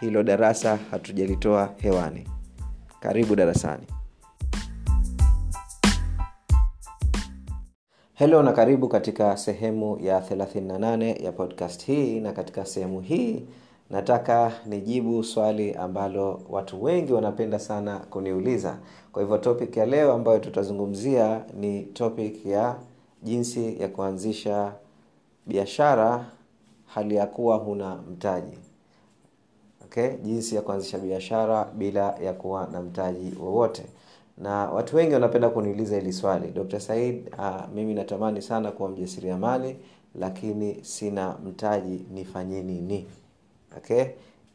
hilo 0.00 0.22
darasa 0.22 0.76
hatujalitoa 0.90 1.74
hewani. 1.76 2.28
Karibu 3.00 3.36
darasani. 3.36 3.86
Helo 8.14 8.42
na 8.42 8.52
karibu 8.52 8.88
katika 8.88 9.36
sehemu 9.36 9.98
ya 10.00 10.20
38 10.20 11.24
ya 11.24 11.32
podcast 11.32 11.84
hii 11.86 12.20
na 12.20 12.32
katika 12.32 12.64
sehemu 12.66 13.00
hii 13.00 13.46
nataka 13.90 14.52
nijibu 14.66 15.24
swali 15.24 15.74
ambalo 15.74 16.40
watu 16.48 16.82
wengi 16.84 17.12
wanapenda 17.12 17.58
sana 17.58 17.98
kuniuliza. 17.98 18.78
Kwa 19.12 19.22
hivyo 19.22 19.38
topic 19.38 19.76
ya 19.76 19.86
leo 19.86 20.12
ambayo 20.12 20.38
tutazungumzia 20.38 21.44
ni 21.60 21.82
topic 21.82 22.46
ya 22.46 22.76
jinsi 23.22 23.80
ya 23.82 23.88
kuanzisha 23.88 24.72
biashara 25.46 26.24
hali 26.86 27.14
ya 27.16 27.26
kuwa 27.26 27.56
huna 27.56 27.96
mtaji 27.96 28.58
okay? 29.88 30.08
jinsi 30.22 30.54
ya 30.54 30.62
kuanzisha 30.62 30.98
biashara 30.98 31.64
bila 31.64 32.14
ya 32.24 32.32
kuwa 32.32 32.68
na 32.72 32.80
mtaji 32.82 33.34
wowote. 33.40 33.82
Na 34.38 34.50
watu 34.70 34.96
wengi 34.96 35.14
wanapenda 35.14 35.48
kuniuliza 35.48 35.96
hili 35.96 36.12
swali. 36.12 36.48
Dr 36.50 36.80
said 36.80 37.28
uh, 37.38 37.74
mimi 37.74 37.94
natamani 37.94 38.42
sana 38.42 38.70
kuwa 38.72 38.88
mjasiriamali 38.88 39.76
lakini 40.14 40.84
sina 40.84 41.34
mtaji 41.46 42.04
nifanye 42.14 42.62
nini? 42.62 43.06
Okay? 43.76 44.04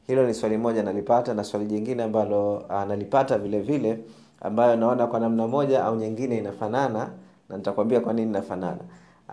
Hilo 0.08 0.28
ni 0.28 0.34
swali 0.34 0.58
moja 0.58 0.84
nalipata 0.84 1.34
na 1.34 1.44
swali 1.44 1.66
jingine 1.66 2.04
ambalo 2.04 2.54
uh, 2.58 2.84
nalipata 2.84 3.38
vile 3.38 3.60
vile 3.60 4.00
ambayo 4.42 4.76
naona 4.76 5.08
kwa 5.08 5.20
namna 5.20 5.48
moja 5.48 5.84
au 5.84 5.96
nyingine 5.96 6.38
inafanana 6.38 7.10
na 7.50 7.58
nitakwambia 7.58 8.00
kwa 8.00 8.14
nini 8.14 8.30
inafanana 8.30 8.82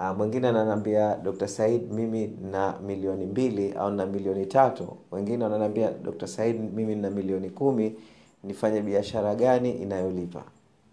uh, 0.00 0.16
mwingine 0.16 0.48
ananiambia 0.48 1.16
dr 1.16 1.48
said 1.48 1.92
mimi 1.92 2.26
na 2.52 2.74
milioni 2.86 3.26
mbili 3.26 3.72
au 3.72 3.90
na 3.90 4.06
milioni 4.06 4.46
tatu? 4.46 4.96
Wengine 5.10 5.44
wananiambia 5.44 5.90
dr 5.90 6.26
said 6.28 6.74
mimi 6.74 6.94
na 6.94 7.10
milioni 7.10 7.50
kumi 7.50 7.96
nifanye 8.44 8.80
biashara 8.80 9.34
gani 9.34 9.70
inayolipa? 9.72 10.42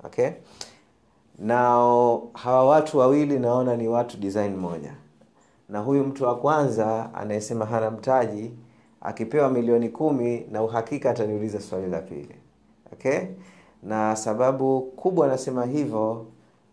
Okay? 0.04 0.30
Nao 1.40 2.30
hawa 2.34 2.66
watu 2.66 2.98
wawili 2.98 3.40
naona 3.40 3.76
ni 3.78 3.88
watu 3.88 4.18
design 4.18 4.56
moja. 4.56 4.94
Na 5.70 5.80
huyu 5.80 6.04
mtu 6.04 6.24
wa 6.24 6.36
kwanza 6.38 7.14
anayesema 7.14 7.66
hana 7.66 7.92
mtaji 7.92 8.52
akipewa 9.02 9.50
milioni 9.50 9.90
kumi 9.90 10.46
na 10.52 10.64
uhakika 10.64 11.10
ataniuliza 11.10 11.60
swali 11.62 11.88
la 11.90 12.02
pili. 12.02 12.36
Okay? 12.94 13.20
Na 13.84 14.16
sababu 14.16 14.82
kubwa 14.82 15.26
anasema 15.28 15.66
hivyo 15.66 16.26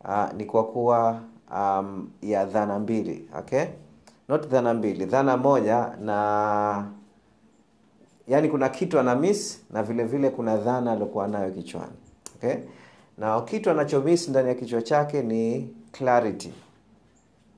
uh, 0.05 0.33
ni 0.37 0.45
kwa 0.45 0.65
kuwa 0.65 1.21
um, 1.53 2.11
ya 2.23 2.45
dhana 2.45 2.79
mbili 2.79 3.29
okay? 3.39 3.65
Not 4.29 4.49
dhana 4.49 4.75
mbili 4.75 5.05
dhana 5.07 5.37
moja 5.37 5.97
na 6.01 6.87
yani 8.29 8.49
kuna 8.49 8.69
kitu 8.69 8.99
ana 8.99 9.15
miss 9.15 9.61
na 9.71 9.83
vile 9.83 10.05
vile 10.05 10.31
kuna 10.31 10.57
dhana 10.57 10.93
aliokuwa 10.93 11.29
nayo 11.29 11.51
kichwani 11.51 11.93
okay? 12.37 12.55
Na 13.19 13.41
kitu 13.41 13.71
anachomiss 13.71 14.29
ndani 14.29 14.49
ya 14.49 14.55
kichwa 14.55 14.83
chake 14.83 15.23
ni 15.23 15.71
clarity. 15.93 16.53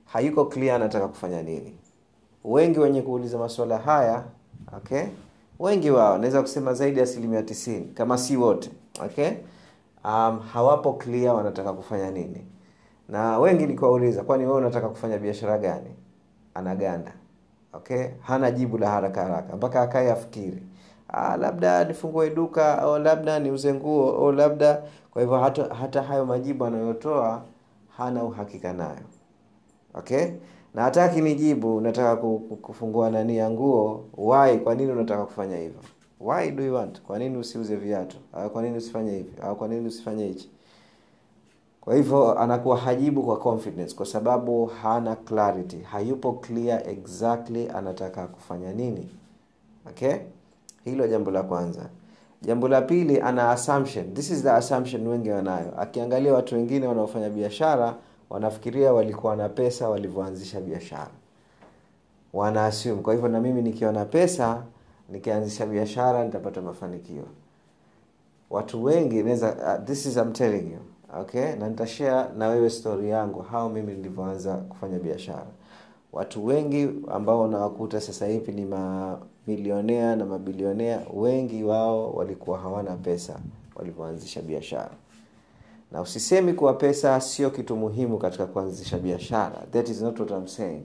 Hayuko 0.05 0.45
clear 0.45 0.75
anataka 0.75 1.07
kufanya 1.07 1.41
nini. 1.41 1.75
Wengi 2.43 2.79
wenye 2.79 3.01
kuuliza 3.01 3.37
masuala 3.37 3.77
haya 3.77 4.23
okay? 4.77 5.03
Wengi 5.59 5.91
wao 5.91 6.17
naweza 6.17 6.41
kusema 6.41 6.73
zaidi 6.73 6.97
ya 6.97 7.03
asilimia 7.03 7.43
tisini 7.43 7.85
kama 7.85 8.17
si 8.17 8.37
wote 8.37 8.69
okay? 9.05 9.29
Um, 10.05 10.39
hawapo 10.39 10.93
clear 10.93 11.35
wanataka 11.35 11.73
kufanya 11.73 12.11
nini 12.11 12.45
na 13.09 13.39
wengi 13.39 13.65
nikiwauliza 13.67 14.23
kwani 14.23 14.43
wewe 14.45 14.57
unataka 14.57 14.89
kufanya 14.89 15.17
biashara 15.17 15.57
gani? 15.57 15.89
Anaganda. 16.53 17.13
Okay? 17.73 18.05
Hana 18.21 18.51
jibu 18.51 18.77
la 18.77 18.89
haraka 18.89 19.23
haraka. 19.23 19.55
Mpaka 19.55 19.81
akae 19.81 20.11
afikiri. 20.11 20.63
Ah, 21.09 21.37
labda 21.37 21.83
nifungue 21.83 22.29
duka 22.29 22.79
au 22.79 22.99
labda 22.99 23.39
niuze 23.39 23.73
nguo 23.73 24.11
au 24.11 24.31
labda 24.31 24.81
kwa 25.11 25.21
hivyo 25.21 25.37
hata, 25.37 25.73
hata 25.75 26.01
hayo 26.03 26.25
majibu 26.25 26.65
anayotoa 26.65 27.43
hana 27.97 28.23
uhakika 28.23 28.73
nayo. 28.73 29.05
Okay? 29.93 30.25
Na 30.73 30.81
hataki 30.83 31.21
nijibu 31.21 31.81
nataka 31.81 32.15
kufungua 32.61 33.09
nani 33.09 33.37
ya 33.37 33.49
nguo? 33.49 34.05
Why? 34.17 34.57
Kwa 34.57 34.75
nini 34.75 34.91
unataka 34.91 35.25
kufanya 35.25 35.57
hivyo? 35.57 35.79
Why 36.19 36.51
do 36.51 36.63
you 36.63 36.73
want? 36.75 37.01
Kwa 37.01 37.19
nini 37.19 37.37
usiuze 37.37 37.75
viatu? 37.75 38.17
Au 38.33 38.49
kwa 38.49 38.61
nini 38.61 38.77
usifanye 38.77 39.11
hivi? 39.11 39.31
Au 39.41 39.55
kwa 39.55 39.67
nini 39.67 39.87
usifanye 39.87 40.25
hichi 40.27 40.49
kwa 41.87 41.95
hivyo 41.95 42.39
anakuwa 42.39 42.77
hajibu 42.77 43.23
kwa 43.23 43.37
confidence 43.39 43.95
kwa 43.95 44.05
sababu 44.05 44.65
hana 44.65 45.15
clarity. 45.15 45.77
Hayupo 45.77 46.33
clear 46.33 46.89
exactly 46.89 47.69
anataka 47.69 48.27
kufanya 48.27 48.73
nini. 48.73 49.09
Okay? 49.89 50.15
Hilo 50.83 51.07
jambo 51.07 51.31
la 51.31 51.43
kwanza. 51.43 51.89
Jambo 52.41 52.67
la 52.67 52.81
pili 52.81 53.21
ana 53.21 53.51
assumption. 53.51 54.13
This 54.13 54.31
is 54.31 54.43
the 54.43 54.51
assumption 54.51 55.07
wengi 55.07 55.29
wanayo. 55.29 55.73
Akiangalia 55.81 56.33
watu 56.33 56.55
wengine 56.55 56.87
wanaofanya 56.87 57.29
biashara 57.29 57.95
wanafikiria 58.29 58.93
walikuwa 58.93 59.35
na 59.35 59.49
pesa 59.49 59.89
walivyoanzisha 59.89 60.61
biashara. 60.61 61.11
Wana 62.33 62.65
assume. 62.65 63.01
Kwa 63.01 63.13
hivyo 63.13 63.29
na 63.29 63.39
mimi 63.41 63.61
nikiwa 63.61 63.91
na 63.91 64.05
pesa 64.05 64.63
nikianzisha 65.09 65.65
biashara 65.65 66.25
nitapata 66.25 66.61
mafanikio. 66.61 67.23
Watu 68.49 68.83
wengi 68.83 69.23
neza, 69.23 69.77
uh, 69.79 69.85
this 69.85 70.05
is 70.05 70.17
I'm 70.17 70.33
telling 70.33 70.71
you 70.71 70.96
okay 71.13 71.55
na 71.55 71.69
nitashare 71.69 72.29
na 72.37 72.47
wewe 72.47 72.69
story 72.69 73.09
yangu 73.09 73.39
hao 73.41 73.69
mimi 73.69 73.93
nilivyoanza 73.93 74.53
kufanya 74.55 74.99
biashara. 74.99 75.45
Watu 76.13 76.45
wengi 76.45 76.89
ambao 77.11 77.41
unawakuta 77.43 78.01
sasa 78.01 78.25
hivi 78.27 78.51
ni 78.51 78.65
mamilionea 78.65 80.15
na 80.15 80.25
mabilionea 80.25 81.01
wengi 81.13 81.63
wao 81.63 82.11
walikuwa 82.13 82.59
hawana 82.59 82.95
pesa 82.95 83.39
walivyoanzisha 83.75 84.41
biashara. 84.41 84.91
Na 85.91 86.01
usisemi 86.01 86.53
kuwa 86.53 86.73
pesa 86.73 87.21
sio 87.21 87.49
kitu 87.49 87.75
muhimu 87.75 88.17
katika 88.17 88.45
kuanzisha 88.45 88.97
biashara 88.97 89.63
that 89.71 89.89
is 89.89 90.01
not 90.01 90.19
what 90.19 90.31
I'm 90.31 90.47
saying. 90.47 90.81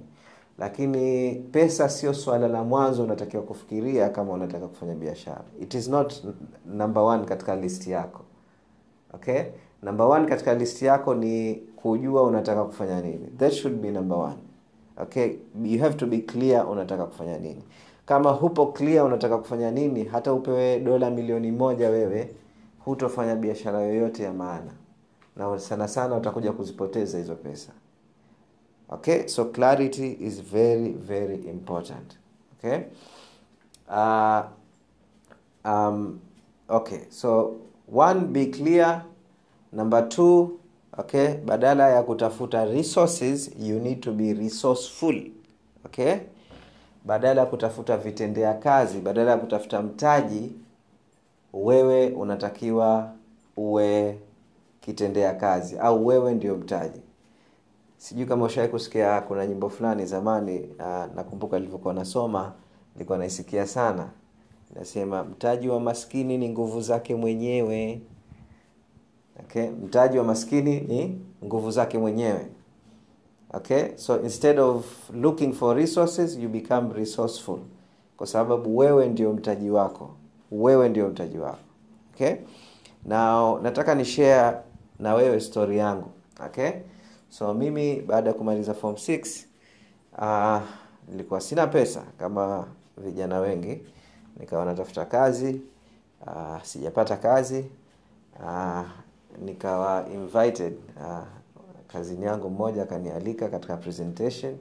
Lakini 0.58 1.34
pesa 1.34 1.88
sio 1.88 2.14
swala 2.14 2.48
la 2.48 2.64
mwanzo 2.64 3.04
unatakiwa 3.04 3.42
kufikiria 3.42 4.08
kama 4.08 4.32
unataka 4.32 4.68
kufanya 4.68 4.94
biashara. 4.94 5.44
It 5.60 5.74
is 5.74 5.88
not 5.88 6.14
number 6.66 7.02
one 7.02 7.24
katika 7.24 7.56
list 7.56 7.86
yako. 7.86 8.20
Okay 9.14 9.42
number 9.82 10.06
one 10.06 10.26
katika 10.26 10.54
list 10.54 10.82
yako 10.82 11.14
ni 11.14 11.54
kujua 11.54 12.22
unataka 12.22 12.64
kufanya 12.64 13.00
nini. 13.00 13.26
That 13.38 13.52
should 13.52 13.76
be 13.80 13.90
number 13.90 14.18
one. 14.18 14.36
Okay? 14.96 15.36
You 15.64 15.80
have 15.80 15.96
to 15.96 16.06
be 16.06 16.18
clear 16.18 16.66
unataka 16.68 17.06
kufanya 17.06 17.38
nini. 17.38 17.62
Kama 18.06 18.30
hupo 18.30 18.66
clear 18.66 19.04
unataka 19.04 19.38
kufanya 19.38 19.70
nini 19.70 20.04
hata 20.04 20.32
upewe 20.32 20.80
dola 20.80 21.10
milioni 21.10 21.52
moja 21.52 21.90
wewe 21.90 22.34
hutofanya 22.84 23.36
biashara 23.36 23.80
yoyote 23.80 24.22
ya 24.22 24.32
maana. 24.32 24.72
Na 25.36 25.58
sana 25.58 25.88
sana 25.88 26.16
utakuja 26.16 26.52
kuzipoteza 26.52 27.18
hizo 27.18 27.34
pesa. 27.34 27.72
Okay? 28.88 29.26
So 29.28 29.44
clarity 29.44 30.16
is 30.20 30.42
very 30.42 30.88
very 30.92 31.34
important. 31.36 32.18
Okay? 32.58 32.78
Uh, 33.88 34.40
um, 35.64 36.20
okay. 36.68 36.98
So 37.10 37.56
one 37.92 38.20
be 38.20 38.46
clear 38.46 39.04
number 39.72 40.08
two 40.08 40.58
okay 40.98 41.34
badala 41.34 41.90
ya 41.90 42.02
kutafuta 42.02 42.64
resources 42.64 43.50
you 43.60 43.78
need 43.78 44.00
to 44.00 44.12
be 44.12 44.32
resourceful 44.34 45.22
okay? 45.84 46.14
Badala 47.04 47.40
ya 47.40 47.46
kutafuta 47.46 47.96
vitendea 47.96 48.54
kazi 48.54 48.98
badala 49.00 49.30
ya 49.30 49.36
kutafuta 49.36 49.82
mtaji 49.82 50.52
wewe 51.52 52.08
unatakiwa 52.10 53.12
uwe 53.56 54.18
kitendea 54.80 55.34
kazi 55.34 55.78
au 55.78 56.06
wewe 56.06 56.34
ndio 56.34 56.54
mtaji. 56.56 57.00
Sijui 57.96 58.26
kama 58.26 58.44
ushawai 58.44 58.70
kusikia 58.70 59.20
kuna 59.20 59.46
nyimbo 59.46 59.68
fulani 59.68 60.06
zamani 60.06 60.60
uh, 60.60 61.14
nakumbuka 61.16 61.56
nilivyokuwa 61.58 61.94
nasoma 61.94 62.52
nilikuwa 62.94 63.18
naisikia 63.18 63.66
sana. 63.66 64.08
Nasema 64.74 65.24
mtaji 65.24 65.68
wa 65.68 65.80
maskini 65.80 66.38
ni 66.38 66.48
nguvu 66.48 66.80
zake 66.80 67.14
mwenyewe 67.14 68.00
okay? 69.40 69.68
Mtaji 69.70 70.18
wa 70.18 70.24
maskini 70.24 70.80
ni 70.80 71.20
nguvu 71.44 71.70
zake 71.70 71.98
mwenyewe. 71.98 72.46
Okay? 73.54 73.82
So 73.96 74.20
instead 74.22 74.58
of 74.58 75.10
looking 75.14 75.52
for 75.52 75.76
resources 75.76 76.38
you 76.38 76.48
become 76.48 76.94
resourceful. 76.94 77.58
Kwa 78.16 78.26
sababu 78.26 78.76
wewe 78.78 79.08
ndio 79.08 79.32
mtaji 79.32 79.70
wako. 79.70 80.10
Wewe 80.50 80.88
ndio 80.88 81.08
mtaji 81.08 81.38
wako. 81.38 81.58
Okay? 82.14 82.34
Na 83.04 83.52
nataka 83.62 83.94
ni 83.94 84.04
share 84.04 84.56
na 84.98 85.14
wewe 85.14 85.40
story 85.40 85.78
yangu. 85.78 86.08
Okay? 86.46 86.70
So 87.28 87.54
mimi 87.54 88.00
baada 88.00 88.28
ya 88.30 88.34
kumaliza 88.34 88.74
form 88.74 88.94
6 88.94 89.44
uh, 90.18 90.62
nilikuwa 91.08 91.40
sina 91.40 91.66
pesa 91.66 92.02
kama 92.18 92.66
vijana 92.98 93.38
wengi. 93.40 93.80
Nikawa 94.40 94.64
natafuta 94.64 95.04
kazi 95.04 95.60
uh, 96.26 96.62
sijapata 96.62 97.16
kazi 97.16 97.64
uh, 98.40 98.82
nikawa 99.38 100.06
invited 100.14 100.74
uh, 100.96 101.18
kazini 101.88 102.24
yangu 102.26 102.50
mmoja 102.50 102.82
akanialika 102.82 103.48
katika 103.48 103.76
presentation. 103.76 104.56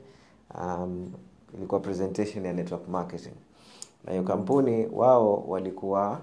Um, 0.62 1.12
ilikuwa 1.58 1.80
presentation 1.82 2.46
ya 2.46 2.54
network 2.54 2.88
marketing. 2.88 3.34
Na 4.06 4.12
hiyo 4.12 4.24
kampuni 4.24 4.88
wao 4.88 5.44
walikuwa 5.48 6.22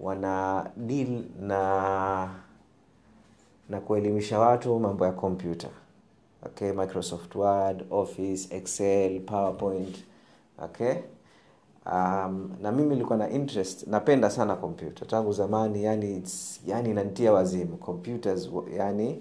wana 0.00 0.66
deal 0.76 1.22
na 1.40 2.34
na 3.68 3.80
kuelimisha 3.80 4.38
watu 4.38 4.78
mambo 4.80 5.06
ya 5.06 5.12
kompyuta 5.12 5.68
okay 6.46 6.72
microsoft 6.72 7.34
word 7.34 7.84
office 7.90 8.56
excel 8.56 9.20
powerpoint. 9.20 10.04
Okay 10.64 10.94
um, 11.86 12.50
na 12.62 12.72
mimi 12.72 12.88
nilikuwa 12.88 13.18
na 13.18 13.30
interest 13.30 13.86
napenda 13.86 14.30
sana 14.30 14.56
kompyuta 14.56 15.06
tangu 15.06 15.32
zamani 15.32 15.84
yani 15.84 16.16
it's, 16.16 16.60
yani 16.66 16.90
inanitia 16.90 17.32
wazimu. 17.32 17.76
Computers 17.76 18.50
yani 18.76 19.20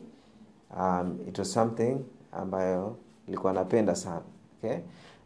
um, 0.79 1.17
it 1.27 1.39
was 1.39 1.53
something 1.53 1.97
ambayo 2.31 2.95
nilikuwa 3.27 3.53
napenda 3.53 3.95
sana 3.95 4.21
okay? 4.57 4.77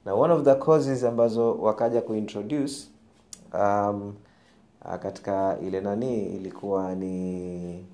Na 0.06 0.14
one 0.14 0.34
of 0.34 0.44
the 0.44 0.56
causes 0.56 1.04
ambazo 1.04 1.54
wakaja 1.56 2.02
kuintroduce 2.02 2.76
um, 3.54 4.14
katika 5.02 5.58
ile 5.68 5.82
nani 5.82 6.26
ilikuwa 6.26 6.96
ni 6.96 7.86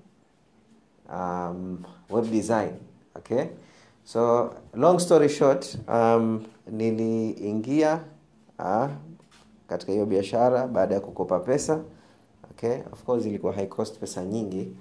um, 1.13 1.77
web 2.09 2.31
design 2.31 2.71
okay? 3.15 3.43
So 4.03 4.53
long 4.73 4.99
story 4.99 5.29
short 5.29 5.77
um, 5.88 6.43
niliingia 6.71 7.99
uh, 8.59 8.88
katika 9.71 9.91
hiyo 9.91 10.06
biashara 10.06 10.68
baada 10.68 10.95
ya 10.95 11.01
kukopa 11.01 11.39
pesa 11.39 11.79
okay? 12.51 12.77
Of 12.94 13.03
course 13.03 13.25
ilikuwa 13.25 13.53
high 13.53 13.68
cost 13.68 14.00
pesa 14.00 14.25
nyingi 14.25 14.71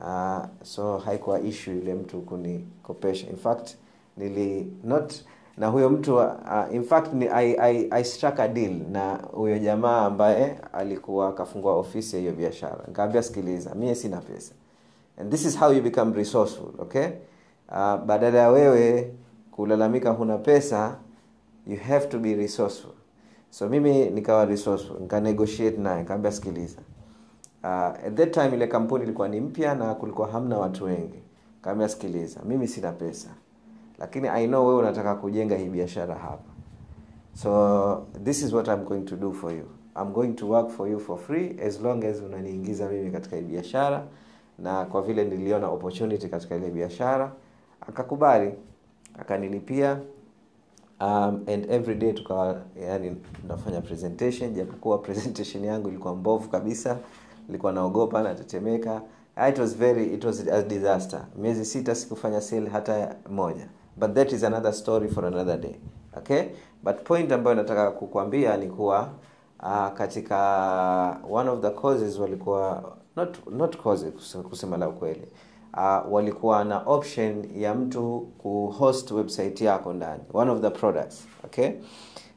uh, 0.00 0.44
so 0.62 0.98
haikuwa 0.98 1.40
issue 1.40 1.74
yule 1.74 1.94
mtu 1.94 2.20
kunikopesha. 2.20 3.26
In 3.30 3.36
fact 3.36 3.70
nili 4.16 4.72
not 4.84 5.14
na 5.56 5.66
huyo 5.66 5.90
mtu 5.90 6.16
uh, 6.16 6.32
in 6.72 6.82
fact 6.82 7.12
ni, 7.12 7.28
I, 7.28 7.56
I, 7.60 7.88
I 7.90 8.04
struck 8.04 8.40
a 8.40 8.48
deal 8.48 8.72
na 8.92 9.14
huyo 9.14 9.58
jamaa 9.58 10.04
ambaye 10.06 10.58
alikuwa 10.72 11.28
akafungua 11.28 11.74
ofisi 11.76 12.16
ya 12.16 12.20
hiyo 12.20 12.32
biashara. 12.32 12.78
Nikaambia 12.88 13.22
sikiliza 13.22 13.74
mie 13.74 13.94
sina 13.94 14.16
pesa. 14.16 14.52
And 15.20 15.30
this 15.30 15.44
is 15.44 15.58
how 15.58 15.72
you 15.72 15.82
become 15.82 16.16
resourceful 16.16 16.68
okay? 16.78 17.06
Uh, 17.68 17.96
badala 17.96 18.38
ya 18.38 18.48
wewe 18.50 19.14
kulalamika 19.50 20.10
huna 20.10 20.38
pesa 20.38 20.96
you 21.66 21.76
have 21.76 22.06
to 22.06 22.18
be 22.18 22.34
resourceful 22.34 22.90
so 23.56 23.68
mimi 23.68 24.10
nikawa 24.10 24.44
resourceful 24.44 25.00
nikanegotiate 25.00 25.76
naye 25.76 25.98
nikaambia 26.02 26.32
sikiliza. 26.32 26.78
Uh, 27.64 27.70
at 27.70 28.14
that 28.14 28.30
time 28.34 28.48
ile 28.56 28.66
kampuni 28.66 29.04
ilikuwa 29.04 29.28
ni 29.28 29.40
mpya 29.40 29.74
na 29.74 29.94
kulikuwa 29.94 30.28
hamna 30.28 30.58
watu 30.58 30.84
wengi. 30.84 31.22
Kaambia 31.62 31.88
sikiliza 31.88 32.40
mimi 32.44 32.68
sina 32.68 32.92
pesa 32.92 33.28
lakini 33.98 34.28
i 34.28 34.46
know 34.46 34.66
wewe 34.66 34.78
unataka 34.78 35.14
kujenga 35.14 35.56
hii 35.56 35.68
biashara 35.68 36.14
hapa. 36.14 36.50
So 37.34 38.06
this 38.24 38.42
is 38.42 38.52
what 38.52 38.68
I'm 38.68 38.84
going 38.84 39.02
to 39.02 39.16
do 39.16 39.32
for 39.32 39.52
you. 39.52 39.64
I'm 40.02 40.12
going 40.12 40.32
to 40.32 40.48
work 40.48 40.68
for 40.70 40.88
you 40.88 41.00
for 41.00 41.18
free 41.18 41.56
as 41.66 41.80
long 41.80 42.04
as 42.04 42.20
unaniingiza 42.22 42.88
mimi 42.88 43.10
katika 43.10 43.36
hii 43.36 43.42
biashara 43.42 44.04
na 44.58 44.84
kwa 44.84 45.02
vile 45.02 45.24
niliona 45.24 45.68
opportunity 45.68 46.28
katika 46.28 46.56
ile 46.56 46.70
biashara. 46.70 47.32
Akakubali 47.88 48.54
akanilipia 49.18 49.98
um, 51.00 51.44
and 51.48 51.70
every 51.70 51.94
day 51.94 52.12
tukawa 52.12 52.62
yani 52.80 53.16
tunafanya 53.40 53.80
presentation 53.80 54.54
japokuwa 54.54 54.98
presentation 54.98 55.64
yangu 55.64 55.88
ilikuwa 55.88 56.14
mbovu 56.16 56.48
kabisa 56.48 56.98
nilikuwa 57.48 57.72
naogopa 57.72 58.22
natetemeka. 58.22 59.02
It 59.48 59.58
was 59.58 59.76
very 59.76 60.14
it 60.14 60.24
was 60.24 60.48
a 60.48 60.62
disaster. 60.62 61.26
Miezi 61.36 61.64
sita 61.64 61.94
sikufanya 61.94 62.40
sale 62.40 62.68
hata 62.70 63.16
moja. 63.30 63.68
But 63.96 64.14
that 64.14 64.32
is 64.32 64.44
another 64.44 64.72
story 64.72 65.08
for 65.08 65.26
another 65.26 65.60
day 65.60 65.74
okay? 66.16 66.42
But 66.82 67.04
point 67.04 67.32
ambayo 67.32 67.56
nataka 67.56 67.90
kukwambia 67.90 68.56
ni 68.56 68.66
kuwa 68.66 69.08
uh, 69.62 69.88
katika 69.94 71.20
one 71.30 71.50
of 71.50 71.60
the 71.60 71.70
causes 71.70 72.18
walikuwa 72.18 72.92
not 73.16 73.36
not 73.50 73.76
causes 73.76 74.36
kusema 74.50 74.76
la 74.76 74.88
ukweli 74.88 75.28
uh, 75.76 76.12
walikuwa 76.12 76.64
na 76.64 76.78
option 76.78 77.44
ya 77.56 77.74
mtu 77.74 78.28
kuhost 78.38 79.10
website 79.10 79.60
yako 79.60 79.92
ndani. 79.92 80.22
One 80.34 80.50
of 80.50 80.60
the 80.60 80.70
products 80.70 81.24
okay? 81.44 81.70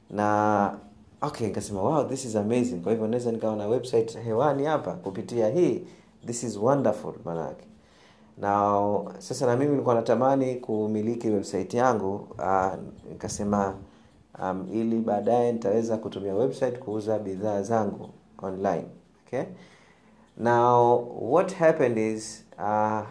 Na 0.09 0.77
okay 1.21 1.47
nikasema 1.47 1.81
wow 1.81 2.03
this 2.03 2.25
is 2.25 2.35
amazing. 2.35 2.75
Kwa 2.79 2.91
hivyo 2.91 3.07
naweza 3.07 3.31
nikawa 3.31 3.55
na 3.55 3.67
website 3.67 4.19
hewani 4.23 4.65
hapa 4.65 4.93
kupitia 4.93 5.49
hii. 5.49 5.81
This 6.25 6.43
is 6.43 6.57
wonderful 6.57 7.13
manake. 7.25 7.65
Na 8.37 8.81
sasa 9.17 9.45
na 9.45 9.55
mimi 9.57 9.71
nilikuwa 9.71 9.95
natamani 9.95 10.55
kumiliki 10.55 11.29
website 11.29 11.73
yangu. 11.73 12.27
Uh, 12.37 12.73
nikasema 13.09 13.73
um, 14.43 14.67
ili 14.73 14.99
baadaye 14.99 15.51
nitaweza 15.51 15.97
kutumia 15.97 16.35
website 16.35 16.79
kuuza 16.79 17.19
bidhaa 17.19 17.61
zangu 17.61 18.09
online 18.41 18.85
okay? 19.27 19.43
Now 20.37 21.07
what 21.33 21.53
happened 21.55 21.97
is 21.97 22.45
uh, 22.57 23.01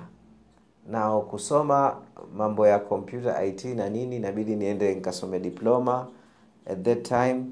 now 0.89 1.21
kusoma 1.23 1.97
mambo 2.37 2.67
ya 2.67 2.79
computer 2.79 3.45
it 3.47 3.65
na 3.65 3.89
nini 3.91 4.17
inabidi 4.17 4.57
niende 4.57 4.95
nikasome 4.95 5.41
diploma 5.41 6.09
at 6.67 6.83
that 6.83 7.03
time 7.09 7.45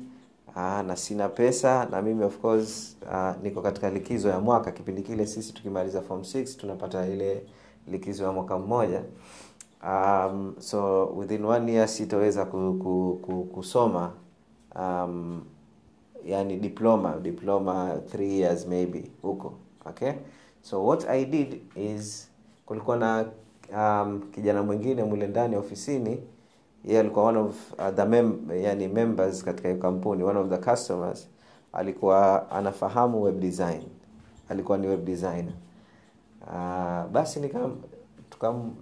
uh, 0.48 0.80
na 0.86 0.96
sina 0.96 1.28
pesa 1.28 1.84
na 1.90 2.02
mimi 2.02 2.24
of 2.24 2.38
course 2.38 2.96
uh, 3.12 3.42
niko 3.42 3.62
katika 3.62 3.90
likizo 3.90 4.28
ya 4.28 4.40
mwaka. 4.40 4.72
Kipindi 4.72 5.02
kile 5.02 5.26
sisi 5.26 5.52
tukimaliza 5.52 6.02
form 6.02 6.20
6 6.20 6.56
tunapata 6.60 7.06
ile 7.06 7.42
likizo 7.88 8.24
ya 8.24 8.32
mwaka 8.32 8.58
mmoja. 8.58 9.02
Um, 9.84 10.54
so 10.58 11.06
within 11.06 11.44
one 11.44 11.72
year 11.72 11.88
sitaweza 11.88 12.44
ku, 12.44 12.78
ku, 12.82 13.18
ku, 13.22 13.44
kusoma 13.44 14.12
um, 14.74 15.42
yani 16.24 16.56
diploma 16.56 17.16
diploma 17.22 17.94
3 18.14 18.22
years 18.22 18.66
maybe 18.66 19.10
huko 19.22 19.54
okay? 19.84 20.12
So 20.62 20.84
what 20.86 21.08
i 21.08 21.24
did 21.24 21.60
is 21.76 22.30
kulikuwa 22.66 22.96
na 22.96 23.24
um, 23.76 24.20
kijana 24.34 24.62
mwingine 24.62 25.04
mule 25.04 25.26
ndani 25.26 25.56
ofisini 25.56 26.18
yeye 26.84 27.00
alikuwa 27.00 27.24
one 27.24 27.38
of 27.38 27.72
uh, 27.72 27.88
the 27.94 28.04
mem 28.04 28.38
yani 28.62 28.88
members 28.88 29.44
katika 29.44 29.68
hiyo 29.68 29.80
kampuni 29.80 30.22
one 30.22 30.38
of 30.38 30.48
the 30.48 30.58
customers 30.58 31.28
alikuwa 31.72 32.50
anafahamu 32.50 33.22
web 33.22 33.40
design. 33.40 33.82
Alikuwa 34.48 34.78
ni 34.78 34.86
web 34.86 35.04
designer. 35.04 35.52
Uh, 36.46 37.10
basi 37.12 37.40
nikam 37.40 37.76
tukam 38.30 38.74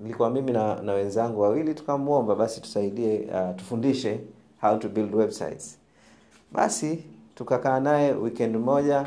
nilikuwa 0.00 0.30
mimi 0.30 0.52
na, 0.52 0.82
na 0.82 0.92
wenzangu 0.92 1.40
wawili 1.40 1.74
tukamwomba 1.74 2.34
basi 2.34 2.60
tusaidie 2.60 3.28
uh, 3.34 3.56
tufundishe 3.56 4.20
how 4.60 4.76
to 4.78 4.88
build 4.88 5.14
websites. 5.14 5.78
Basi 6.52 7.04
tukakaa 7.34 7.80
naye 7.80 8.12
weekend 8.12 8.56
moja 8.56 9.06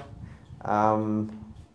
um, 0.69 1.27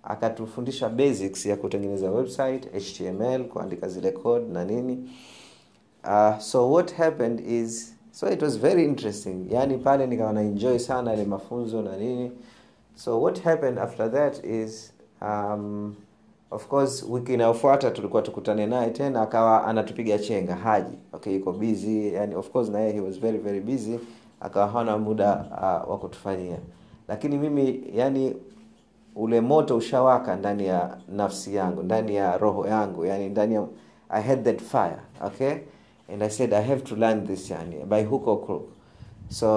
akatufundisha 0.09 0.89
basics 0.89 1.47
ya 1.47 1.57
kutengeneza 1.57 2.11
website 2.11 2.69
html 2.73 3.45
kuandika 3.45 3.89
zile 3.89 4.11
code 4.13 4.47
na 4.53 4.65
nini. 4.65 5.11
Uh, 6.05 6.39
so 6.39 6.71
what 6.73 6.95
happened 6.95 7.41
is 7.41 7.95
so 8.11 8.31
it 8.33 8.43
was 8.43 8.59
very 8.59 8.85
interesting. 8.85 9.47
Yani 9.51 9.79
pale 9.79 10.07
nikawa 10.07 10.33
na 10.33 10.41
enjoy 10.41 10.79
sana 10.79 11.15
ile 11.15 11.25
mafunzo 11.25 11.83
na 11.83 11.97
nini. 11.97 12.33
So 12.95 13.21
what 13.23 13.41
happened 13.43 13.79
after 13.79 14.13
that 14.13 14.45
is 14.45 14.93
um, 15.23 15.95
of 16.51 16.67
course 16.69 17.05
wiki 17.09 17.35
inayofuata 17.35 17.91
tulikuwa 17.91 18.23
tukutane 18.23 18.67
naye 18.67 18.91
tena 18.91 19.23
akawa 19.23 19.65
anatupiga 19.67 20.19
chenga 20.19 20.55
haji. 20.57 20.99
Okay 21.13 21.35
yuko 21.35 21.53
busy 21.53 22.13
yani 22.15 22.35
of 22.35 22.51
course 22.51 22.69
naye 22.71 22.93
he 22.93 23.01
was 23.01 23.21
very 23.21 23.39
very 23.39 23.61
busy 23.61 23.99
akawa 24.41 24.69
hana 24.69 24.99
muda 24.99 25.45
uh, 25.51 25.91
wa 25.91 25.99
kutufanyia. 25.99 26.59
Lakini 27.09 27.39
mimi 27.39 27.85
yani 27.95 28.37
ule 29.19 29.41
moto 29.41 29.77
ushawaka 29.77 30.37
ndani 30.37 30.67
ya 30.67 30.97
nafsi 31.09 31.55
yangu 31.55 31.83
ndani 31.83 32.15
ya 32.17 32.39
roho 32.39 32.67
yangu 32.67 33.05
yani 33.07 33.29
ndani 33.29 33.55
ya 33.55 33.67
i 34.09 34.23
had 34.23 34.43
that 34.43 34.63
fire 34.63 34.99
okay? 35.27 35.53
And 36.13 36.23
i 36.23 36.31
said 36.31 36.55
i 36.55 36.63
have 36.63 36.81
to 36.81 36.97
learn 36.97 37.27
this 37.27 37.51
yani 37.51 37.77
by 37.85 38.03
hook 38.05 38.27
or 38.27 38.45
crook. 38.47 38.63
So 39.29 39.49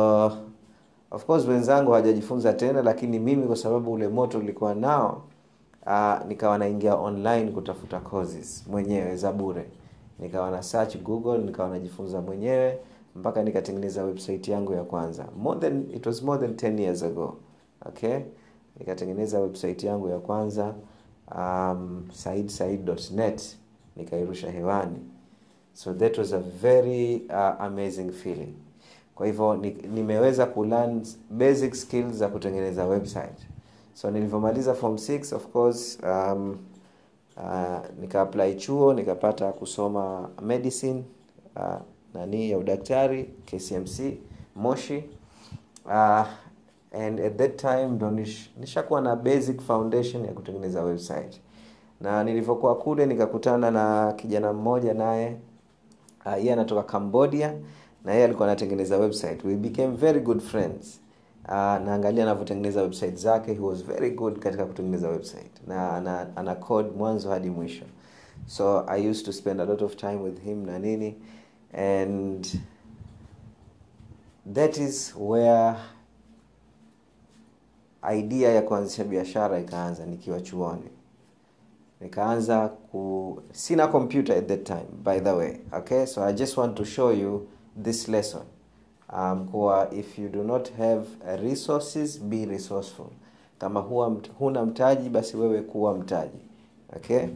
of 1.11 1.25
course 1.25 1.47
wenzangu 1.47 1.91
hawajajifunza 1.91 2.53
tena 2.53 2.81
lakini 2.81 3.19
mimi 3.19 3.47
kwa 3.47 3.55
sababu 3.55 3.93
ule 3.93 4.07
moto 4.07 4.37
ulikuwa 4.39 4.75
nao 4.75 5.21
uh, 5.85 6.27
nikawa 6.27 6.57
naingia 6.57 6.95
online 6.95 7.51
kutafuta 7.51 7.99
courses 7.99 8.67
mwenyewe 8.67 9.15
za 9.15 9.31
bure. 9.31 9.65
Nikawa 10.19 10.51
na 10.51 10.63
search 10.63 10.97
google 10.97 11.37
nikawa 11.37 11.69
najifunza 11.69 12.21
mwenyewe 12.21 12.79
mpaka 13.15 13.43
nikatengeneza 13.43 14.03
website 14.03 14.47
yangu 14.47 14.73
ya 14.73 14.83
kwanza. 14.83 15.25
More 15.37 15.59
than 15.59 15.85
it 15.95 16.05
was 16.05 16.23
more 16.23 16.47
than 16.47 16.73
10 16.73 16.81
years 16.81 17.03
ago 17.03 17.35
okay 17.85 18.19
nikatengeneza 18.81 19.39
website 19.39 19.83
yangu 19.83 20.09
ya 20.09 20.19
kwanza 20.19 20.73
um, 21.35 22.03
saidsaid.net 22.13 23.57
nikairusha 23.95 24.51
hewani. 24.51 24.99
So 25.73 25.93
that 25.93 26.17
was 26.17 26.33
a 26.33 26.39
very 26.39 27.21
uh, 27.29 27.61
amazing 27.61 28.11
feeling. 28.11 28.53
Kwa 29.15 29.25
hivyo 29.25 29.55
ni, 29.55 29.69
nimeweza 29.93 30.45
kulearn 30.45 31.01
basic 31.29 31.73
skills 31.75 32.15
za 32.15 32.27
kutengeneza 32.27 32.85
website. 32.85 33.47
So 33.93 34.11
nilivyomaliza 34.11 34.73
form 34.73 34.95
6 34.95 35.35
of 35.35 35.47
course 35.47 35.99
um, 36.03 36.57
uh, 37.37 37.79
nikaapply 38.01 38.55
chuo 38.55 38.93
nikapata 38.93 39.51
kusoma 39.51 40.29
medicine 40.41 41.03
uh, 41.55 41.75
nani 42.13 42.51
ya 42.51 42.57
udaktari 42.57 43.23
kcmc 43.45 43.99
moshi. 44.55 45.03
Uh, 45.85 46.25
and 46.91 47.19
at 47.19 47.37
that 47.37 47.55
time 47.57 47.87
ndo 47.87 48.11
nishakuwa 48.59 49.01
na 49.01 49.15
basic 49.15 49.61
foundation 49.61 50.25
ya 50.25 50.33
kutengeneza 50.33 50.83
website. 50.83 51.41
Na 52.01 52.23
nilivyokuwa 52.23 52.75
kule 52.75 53.05
nikakutana 53.05 53.71
na 53.71 54.13
kijana 54.13 54.53
mmoja 54.53 54.93
naye 54.93 55.37
uh, 56.25 56.33
yeye 56.37 56.53
anatoka 56.53 56.83
cambodia 56.83 57.53
na 58.05 58.11
yeye 58.13 58.23
alikuwa 58.25 58.47
anatengeneza 58.47 58.97
website. 58.97 59.43
We 59.45 59.55
became 59.55 59.95
very 59.95 60.19
good 60.19 60.39
friends. 60.41 61.01
Uh, 61.45 61.51
naangalia 61.53 62.23
anavyotengeneza 62.23 62.81
website 62.81 63.15
zake 63.15 63.53
he 63.53 63.59
was 63.59 63.83
very 63.85 64.11
good 64.11 64.39
katika 64.39 64.65
kutengeneza 64.65 65.09
website. 65.09 65.67
Na 65.67 65.93
ana, 65.93 66.37
ana 66.37 66.55
code 66.55 66.89
mwanzo 66.97 67.29
hadi 67.29 67.49
mwisho. 67.49 67.85
So 68.45 68.83
i 68.87 69.09
used 69.09 69.25
to 69.25 69.33
spend 69.33 69.61
a 69.61 69.65
lot 69.65 69.85
of 69.85 69.95
time 69.95 70.15
with 70.15 70.41
him 70.43 70.65
na 70.65 70.79
nini. 70.79 71.15
And 71.73 72.47
that 74.53 74.77
is 74.77 75.15
where 75.19 75.75
idea 78.17 78.51
ya 78.51 78.61
kuanzisha 78.61 79.03
biashara 79.03 79.59
ikaanza 79.59 80.05
nikiwa 80.05 80.41
chuoni. 80.41 80.89
Nikaanza 82.01 82.67
ku 82.91 83.41
sina 83.51 83.87
computer 83.87 84.37
at 84.37 84.47
that 84.47 84.63
time 84.63 84.87
by 85.03 85.19
the 85.19 85.31
way 85.31 85.57
okay? 85.73 86.05
So 86.05 86.23
i 86.23 86.33
just 86.33 86.57
want 86.57 86.75
to 86.77 86.85
show 86.85 87.11
you 87.13 87.47
this 87.83 88.07
lesson. 88.07 88.41
Um, 89.13 89.47
kuwa 89.47 89.93
if 89.93 90.19
you 90.19 90.29
do 90.29 90.43
not 90.43 90.69
have 90.77 91.05
resources 91.41 92.19
be 92.19 92.45
resourceful. 92.45 93.07
Kama 93.59 93.79
huwa, 93.79 94.15
huna 94.39 94.65
mtaji 94.65 95.09
basi 95.09 95.37
wewe 95.37 95.61
kuwa 95.61 95.97
mtaji 95.97 96.39
okay? 96.95 97.27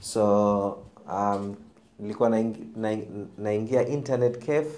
So 0.00 0.66
um, 1.12 1.54
nilikuwa 1.98 2.28
naingia 2.30 2.64
na, 3.38 3.52
na 3.82 3.88
internet 3.88 4.38
cafe 4.38 4.70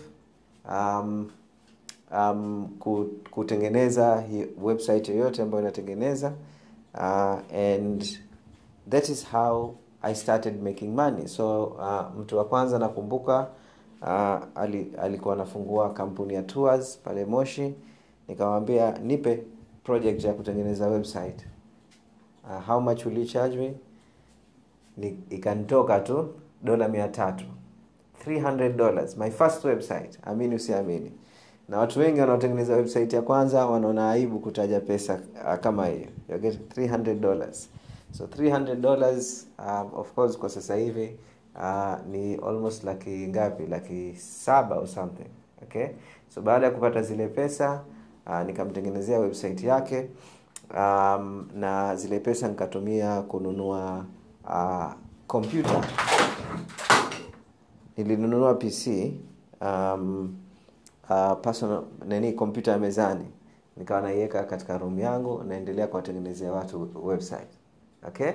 um, 0.70 1.30
um, 2.18 2.68
kutengeneza 3.30 4.20
hi 4.20 4.46
website 4.62 5.08
yoyote 5.08 5.42
ambayo 5.42 5.62
inatengeneza 5.62 6.32
uh, 6.94 7.54
and 7.58 8.06
that 8.90 9.08
is 9.08 9.26
how 9.32 9.74
i 10.02 10.14
started 10.14 10.62
making 10.62 10.94
money. 10.94 11.28
So 11.28 11.64
uh, 11.64 12.20
mtu 12.20 12.38
wa 12.38 12.44
kwanza 12.44 12.78
nakumbuka 12.78 13.46
uh, 14.02 14.38
ali, 14.54 14.92
alikuwa 15.02 15.34
anafungua 15.34 15.92
kampuni 15.92 16.34
ya 16.34 16.42
tours 16.42 16.98
pale 17.04 17.24
moshi. 17.24 17.74
Nikamwambia 18.28 18.98
nipe 18.98 19.42
project 19.84 20.24
ya 20.24 20.32
kutengeneza 20.32 20.88
website. 20.88 21.46
Uh, 22.44 22.66
how 22.66 22.80
much 22.80 23.06
will 23.06 23.18
you 23.18 23.24
charge 23.24 23.56
me? 23.56 23.74
Ni, 24.96 25.18
ikanitoka 25.30 26.00
tu 26.00 26.28
dola 26.62 26.88
mia 26.88 27.08
tatu. 27.08 27.44
300 28.26 28.76
dollars. 28.76 29.16
My 29.16 29.30
first 29.30 29.64
website. 29.64 30.18
Amini 30.22 30.54
usiamini 30.54 31.12
na 31.68 31.78
watu 31.78 31.98
wengi 32.00 32.20
wanaotengeneza 32.20 32.76
website 32.76 33.12
ya 33.12 33.22
kwanza 33.22 33.66
wanaona 33.66 34.10
aibu 34.10 34.38
kutaja 34.38 34.80
pesa 34.80 35.20
uh, 35.46 35.54
kama 35.54 35.86
hiyo. 35.86 36.06
You 36.28 36.38
get 36.38 36.78
300 36.78 37.14
dollars. 37.20 37.68
So 38.12 38.24
300 38.24 38.74
dollars 38.74 39.46
um, 39.58 39.90
of 39.94 40.12
course 40.12 40.38
kwa 40.38 40.48
sasa 40.48 40.76
hivi 40.76 41.16
uh, 41.56 42.06
ni 42.10 42.34
almost 42.34 42.84
laki 42.84 43.10
ngapi? 43.28 43.66
Laki 43.66 44.14
saba 44.16 44.76
or 44.76 44.86
something 44.88 45.26
okay? 45.62 45.86
So 46.28 46.42
baada 46.42 46.66
ya 46.66 46.72
kupata 46.72 47.02
zile 47.02 47.28
pesa 47.28 47.82
uh, 48.26 48.40
nikamtengenezea 48.42 49.18
website 49.20 49.64
yake 49.64 50.08
um, 50.76 51.48
na 51.54 51.96
zile 51.96 52.20
pesa 52.20 52.48
nikatumia 52.48 53.22
kununua 53.22 54.04
kompyuta 55.26 55.78
uh, 55.78 55.84
nilinunua 57.96 58.54
pc 58.54 59.12
um, 59.60 60.34
uh, 61.10 61.40
personal 61.40 61.82
nani 62.08 62.32
kompyuta 62.32 62.70
ya 62.72 62.78
mezani. 62.78 63.24
Nikawa 63.76 64.00
naiweka 64.00 64.42
katika 64.44 64.78
room 64.78 64.98
yangu 65.00 65.42
naendelea 65.48 65.86
kuwatengenezea 65.86 66.52
watu 66.52 66.88
website. 67.04 67.48
Okay? 68.08 68.30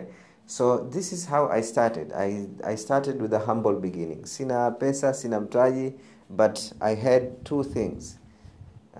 So 0.46 0.78
this 0.78 1.12
is 1.14 1.30
how 1.30 1.52
i 1.52 1.64
started. 1.64 2.14
I, 2.14 2.48
I 2.64 2.78
started 2.78 3.22
with 3.22 3.34
a 3.34 3.40
humble 3.40 3.76
beginning. 3.76 4.26
Sina 4.26 4.72
pesa 4.72 5.14
sina 5.14 5.40
mtaji 5.40 5.94
but 6.30 6.60
i 6.80 6.96
had 6.96 7.24
two 7.44 7.64
things. 7.64 8.20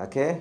Okay? 0.04 0.34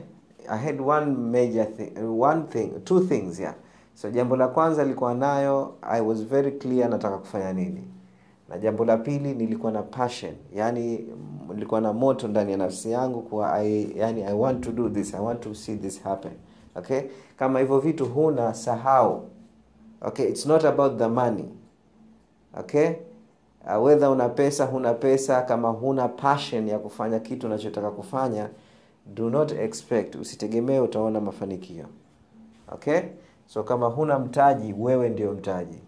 I 0.49 0.58
had 0.58 0.80
one 0.80 1.06
major 1.16 1.64
thing 1.76 1.92
one 2.20 2.42
thing 2.42 2.70
two 2.85 3.00
things 3.00 3.40
yeah. 3.40 3.54
So 3.94 4.11
jambo 4.11 4.37
la 4.37 4.49
kwanza 4.49 4.82
nilikuwa 4.82 5.14
nayo 5.14 5.75
i 5.82 6.00
was 6.00 6.23
very 6.25 6.52
clear 6.52 6.90
nataka 6.90 7.18
kufanya 7.18 7.52
nini. 7.52 7.85
Na 8.49 8.58
jambo 8.58 8.85
la 8.85 8.97
pili 8.97 9.35
nilikuwa 9.35 9.73
na 9.73 9.82
passion. 9.82 10.35
Yani 10.54 11.06
nilikuwa 11.54 11.80
na 11.80 11.92
moto 11.92 12.28
ndani 12.28 12.52
ya 12.52 12.58
nafsi 12.58 12.90
yangu 12.90 13.22
kuwa 13.22 13.52
I, 13.52 13.92
yani 13.96 14.22
i 14.22 14.34
want 14.34 14.64
to 14.64 14.72
do 14.72 14.88
this 14.88 15.14
i 15.14 15.20
want 15.20 15.40
to 15.40 15.54
see 15.54 15.76
this 15.76 16.02
happen. 16.02 16.32
Okay? 16.74 17.00
Kama 17.36 17.60
hivyo 17.60 17.78
vitu 17.80 18.06
huna 18.06 18.54
sahau. 18.54 19.22
Okay? 20.00 20.28
It's 20.28 20.46
not 20.46 20.64
about 20.64 20.98
the 20.98 21.08
money. 21.08 21.44
Okay? 22.60 22.90
Uh, 23.76 24.10
una 24.12 24.28
pesa 24.28 24.64
huna 24.64 24.94
pesa 24.94 25.42
kama 25.42 25.68
huna 25.68 26.08
passion 26.08 26.68
ya 26.68 26.78
kufanya 26.78 27.20
kitu 27.20 27.46
unachotaka 27.46 27.90
kufanya 27.90 28.48
do 29.14 29.30
not 29.30 29.52
expect 29.52 30.14
usitegemee 30.14 30.78
utaona 30.80 31.20
mafanikio. 31.20 31.86
Okay? 32.72 33.00
So 33.46 33.62
kama 33.62 33.86
huna 33.86 34.18
mtaji 34.18 34.74
wewe 34.78 35.08
ndio 35.08 35.32
mtaji. 35.32 35.78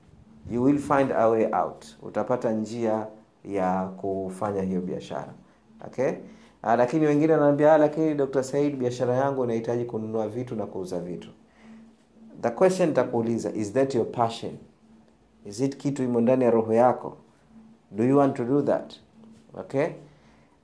You 0.51 0.63
will 0.63 0.79
find 0.79 1.13
a 1.13 1.29
way 1.29 1.47
out. 1.53 1.85
Utapata 2.03 2.53
njia 2.53 3.07
ya 3.45 3.87
kufanya 3.87 4.63
hiyo 4.63 4.81
biashara 4.81 5.33
okay? 5.87 6.13
Aa, 6.65 6.77
lakini 6.77 7.07
wengine 7.07 7.33
wanaambia 7.33 7.79
lakini 7.79 8.15
dr 8.15 8.43
said 8.45 8.77
biashara 8.77 9.15
yangu 9.15 9.45
inahitaji 9.45 9.85
kununua 9.85 10.29
vitu 10.29 10.57
na 10.57 10.67
kuuza 10.67 11.01
vitu. 11.01 11.29
The 12.43 12.51
question 12.51 12.95
takuuliza 12.95 13.53
is 13.55 13.73
that 13.73 13.95
your 13.95 14.11
passion? 14.13 14.53
Is 15.47 15.61
it 15.61 15.77
kitu 15.77 16.03
imo 16.05 16.21
ndani 16.21 16.45
ya 16.45 16.51
roho 16.51 16.73
yako? 16.73 17.17
Do 17.91 18.05
you 18.05 18.17
want 18.19 18.37
to 18.37 18.45
do 18.45 18.63
that? 18.63 18.95
Okay? 19.59 19.87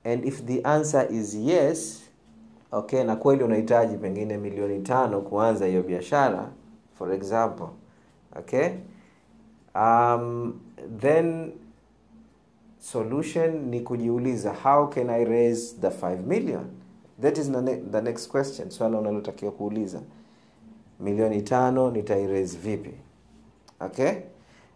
And 0.03 0.25
if 0.25 0.43
the 0.45 0.61
answer 0.63 1.07
is 1.13 1.35
yes 1.35 2.03
okay 2.71 3.03
na 3.03 3.15
kweli 3.15 3.43
unahitaji 3.43 3.97
pengine 3.97 4.37
milioni 4.37 4.79
tano 4.81 5.21
kuanza 5.21 5.65
hiyo 5.65 5.83
biashara 5.83 6.49
for 6.97 7.13
example. 7.13 7.67
Okay? 8.39 8.69
Um, 9.75 10.59
then 10.99 11.51
solution 12.91 13.69
ni 13.69 13.79
kujiuliza 13.81 14.53
how 14.53 14.87
can 14.87 15.09
i 15.09 15.25
raise 15.25 15.75
the 15.81 15.87
5 15.89 16.25
million? 16.27 16.65
That 17.21 17.37
is 17.37 17.51
the, 17.91 18.01
next 18.01 18.27
question 18.27 18.69
swala 18.69 18.97
unalotakiwa 18.99 19.51
kuuliza. 19.51 20.01
Milioni 20.99 21.41
tano 21.41 21.91
nitairaise 21.91 22.57
vipi? 22.57 22.93
Okay? 23.79 24.11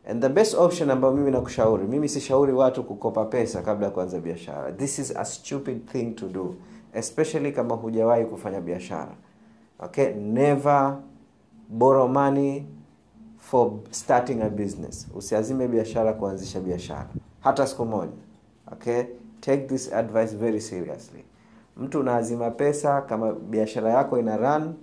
And 0.10 0.22
the 0.22 0.30
best 0.30 0.54
option 0.54 0.90
ambayo 0.90 1.14
mimi 1.14 1.32
nakushauri 1.32 1.88
mimi 1.88 2.10
sishauri 2.10 2.54
watu 2.54 2.84
kukopa 2.84 3.26
pesa 3.26 3.62
kabla 3.62 3.86
ya 3.86 3.92
kuanza 3.92 4.20
biashara. 4.20 4.72
This 4.72 5.00
is 5.00 5.16
a 5.16 5.26
stupid 5.26 5.86
thing 5.92 6.12
to 6.12 6.28
do 6.28 6.56
especially 6.94 7.52
kama 7.52 7.76
hujawahi 7.76 8.26
kufanya 8.26 8.62
biashara. 8.62 9.16
Okay? 9.80 10.14
Never 10.14 10.98
borrow 11.70 12.08
money 12.08 12.66
for 13.38 13.72
starting 13.92 14.42
a 14.42 14.50
business. 14.50 15.08
Usiazime 15.16 15.68
biashara 15.68 16.14
kuanzisha 16.14 16.60
biashara 16.60 17.10
hata 17.42 17.68
siku 17.68 17.86
moja 17.86 18.12
okay? 18.72 19.04
Take 19.42 19.62
this 19.68 19.94
advice 19.94 20.36
very 20.36 20.62
seriously. 20.62 21.24
Mtu 21.78 22.00
unaazima 22.00 22.52
pesa 22.52 23.02
kama 23.02 23.34
biashara 23.34 23.90
yako 23.90 24.20
ina 24.20 24.38
run 24.38 24.74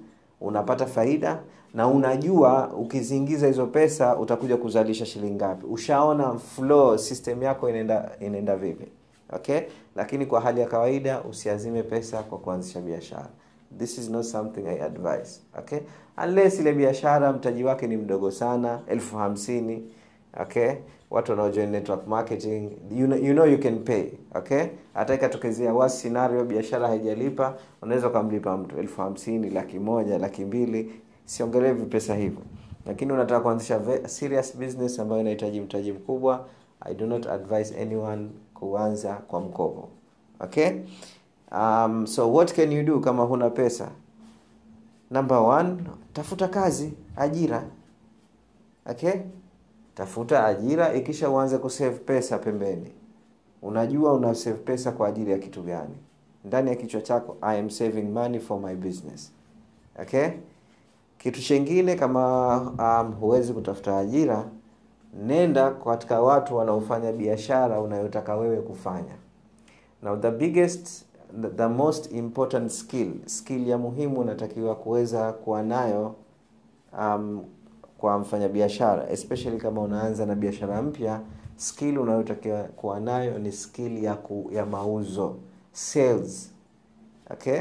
unapata 0.41 0.87
faida 0.87 1.39
na 1.75 1.89
unajua 1.89 2.69
ukiziingiza 2.73 3.47
hizo 3.47 3.67
pesa 3.67 4.17
utakuja 4.17 4.57
kuzalisha 4.57 5.07
shilingi 5.07 5.35
ngapi. 5.35 5.67
Ushaona 5.67 6.39
flow 6.39 6.99
system 6.99 7.43
yako 7.43 7.71
inaenda 7.71 8.11
inaenda 8.21 8.57
vipi 8.57 8.89
okay? 9.33 9.61
Lakini 9.97 10.27
kwa 10.27 10.41
hali 10.41 10.61
ya 10.61 10.67
kawaida 10.67 11.21
usiazime 11.23 11.83
pesa 11.83 12.23
kwa 12.23 12.39
kuanzisha 12.39 12.81
biashara. 12.81 13.29
This 13.79 13.99
is 13.99 14.11
not 14.11 14.25
something 14.25 14.67
i 14.67 14.81
advise 14.81 15.41
okay? 15.59 15.79
Unless 16.25 16.59
ile 16.61 16.73
biashara 16.73 17.33
mtaji 17.33 17.65
wake 17.65 17.87
ni 17.87 17.97
mdogo 17.97 18.31
sana 18.31 18.81
elfu 18.87 19.17
hamsini 19.17 19.83
okay? 20.43 20.73
Watu 21.11 21.33
wanaojoin 21.33 21.71
network 21.71 22.07
marketing 22.07 22.71
you 22.91 23.07
know, 23.07 23.19
you 23.19 23.33
know 23.33 23.47
you 23.47 23.59
can 23.59 23.79
pay 23.85 24.05
okay? 24.35 24.67
Hata 24.95 25.15
ikatokezea 25.15 25.75
worst 25.75 25.97
scenario 26.01 26.45
biashara 26.45 26.89
haijalipa 26.89 27.55
unaweza 27.83 28.09
ukamlipa 28.09 28.57
mtu 28.57 28.79
elfu 28.79 29.01
hamsini 29.01 29.51
laki 29.51 29.79
moja 29.79 30.19
laki 30.19 30.45
mbili 30.45 30.93
siongelee 31.25 31.73
vipesa 31.73 32.15
hivyo. 32.15 32.43
Lakini 32.87 33.13
unataka 33.13 33.41
kuanzisha 33.41 33.81
serious 34.09 34.57
business 34.57 34.99
ambayo 35.01 35.21
inahitaji 35.21 35.61
mtaji 35.61 35.93
mkubwa 35.93 36.47
i 36.81 36.95
do 36.95 37.07
not 37.07 37.27
advise 37.27 37.81
anyone 37.83 38.29
kuanza 38.55 39.15
kwa 39.15 39.41
mkopo 39.41 39.89
okay? 40.41 40.71
Um, 41.53 42.07
so 42.07 42.33
what 42.33 42.53
can 42.55 42.73
you 42.73 42.83
do 42.83 43.01
kama 43.01 43.23
huna 43.23 43.51
pesa? 43.51 43.91
Number 45.11 45.39
one 45.39 45.77
tafuta 46.13 46.49
kazi 46.49 46.93
ajira 47.17 47.65
okay 48.87 49.13
tafuta 49.99 50.47
ajira 50.47 50.95
ikisha 50.95 51.31
uanze 51.31 51.59
kusave 51.59 51.99
pesa 51.99 52.39
pembeni. 52.39 52.93
Unajua 53.63 54.13
una 54.13 54.35
save 54.35 54.57
pesa 54.57 54.93
kwa 54.93 55.09
ajili 55.09 55.31
ya 55.31 55.39
kitu 55.39 55.63
gani. 55.63 55.95
Ndani 56.45 56.71
ya 56.71 56.77
kichwa 56.77 57.01
chako 57.01 57.37
i 57.41 57.61
am 57.61 57.71
saving 57.71 58.03
money 58.03 58.39
for 58.41 58.61
my 58.61 58.75
business. 58.75 59.33
Okay? 60.03 60.29
Kitu 61.19 61.41
chengine 61.41 61.95
kama 61.95 62.57
um, 62.61 63.13
huwezi 63.13 63.53
kutafuta 63.53 63.99
ajira 63.99 64.45
nenda 65.27 65.71
katika 65.71 66.21
watu 66.23 66.57
wanaofanya 66.57 67.13
biashara 67.13 67.81
unayotaka 67.81 68.37
wewe 68.37 68.61
kufanya. 68.61 69.15
Now 70.03 70.17
the 70.17 70.31
biggest 70.31 71.05
the, 71.57 71.67
most 71.67 72.13
important 72.13 72.71
skill 72.71 73.13
skill 73.27 73.69
ya 73.69 73.79
muhimu 73.79 74.21
unatakiwa 74.21 74.75
kuweza 74.75 75.33
kuwa 75.33 75.63
nayo 75.63 76.15
um, 76.99 77.45
kwa 77.99 78.19
mfanyabiashara 78.19 79.11
especially 79.11 79.57
kama 79.59 79.81
unaanza 79.81 80.27
na 80.27 80.35
biashara 80.35 80.83
mpya 80.83 81.21
skill 81.57 81.99
unayotakiwa 81.99 82.63
kuwa 82.63 83.01
nayo 83.01 83.39
ni 83.39 83.53
skill 83.53 84.05
ya, 84.05 84.15
ku, 84.15 84.51
ya 84.55 84.67
mauzo 84.67 85.37
sales 85.73 86.51
okay? 87.31 87.61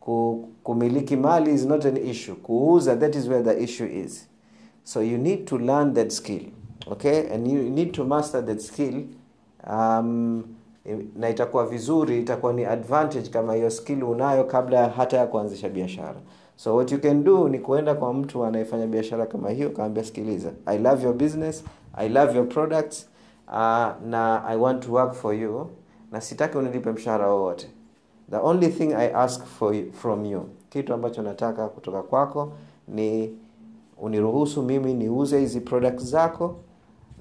Ku, 0.00 0.48
kumiliki 0.62 1.16
mali 1.16 1.54
is 1.54 1.66
not 1.66 1.84
an 1.86 1.96
issue 1.96 2.34
kuuza 2.34 2.96
that 2.96 3.14
is 3.14 3.28
where 3.28 3.42
the 3.54 3.62
issue 3.64 3.86
is. 4.04 4.26
So 4.84 5.00
you 5.02 5.18
need 5.18 5.44
to 5.46 5.58
learn 5.58 5.94
that 5.94 6.10
skill 6.12 6.42
okay? 6.86 7.28
And 7.34 7.48
you 7.48 7.62
need 7.70 7.92
to 7.94 8.04
master 8.04 8.42
that 8.46 8.60
skill 8.62 9.02
um, 9.70 10.44
na 11.16 11.28
itakuwa 11.30 11.66
vizuri 11.66 12.18
itakuwa 12.20 12.52
ni 12.52 12.64
advantage 12.64 13.28
kama 13.28 13.54
hiyo 13.54 13.70
skill 13.70 14.04
unayo 14.04 14.44
kabla 14.44 14.88
hata 14.88 15.16
ya 15.16 15.26
kuanzisha 15.26 15.68
biashara 15.68 16.20
so 16.62 16.76
what 16.76 16.92
you 16.92 16.98
can 16.98 17.24
do 17.24 17.48
ni 17.48 17.58
kuenda 17.58 17.94
kwa 17.94 18.14
mtu 18.14 18.44
anayefanya 18.44 18.86
biashara 18.86 19.26
kama 19.26 19.50
hiyo 19.50 19.70
kaambia 19.70 20.04
sikiliza 20.04 20.52
i 20.66 20.78
love 20.78 21.04
your 21.04 21.14
business 21.14 21.64
i 21.94 22.08
love 22.08 22.36
your 22.36 22.48
products 22.48 23.08
uh, 23.48 23.88
na 24.06 24.44
i 24.46 24.56
want 24.56 24.82
to 24.86 24.92
work 24.92 25.12
for 25.12 25.34
you 25.34 25.70
na 26.12 26.20
sitaki 26.20 26.58
unilipe 26.58 26.92
mshahara 26.92 27.28
wowote. 27.28 27.70
The 28.30 28.36
only 28.36 28.68
thing 28.68 28.92
i 28.94 29.12
ask 29.14 29.44
for 29.44 29.74
you, 29.74 29.92
from 29.92 30.24
you 30.26 30.42
kitu 30.68 30.94
ambacho 30.94 31.22
nataka 31.22 31.68
kutoka 31.68 32.02
kwako 32.02 32.52
ni 32.88 33.36
uniruhusu 33.98 34.62
mimi 34.62 34.94
niuze 34.94 35.38
hizi 35.40 35.60
products 35.60 36.04
zako 36.04 36.56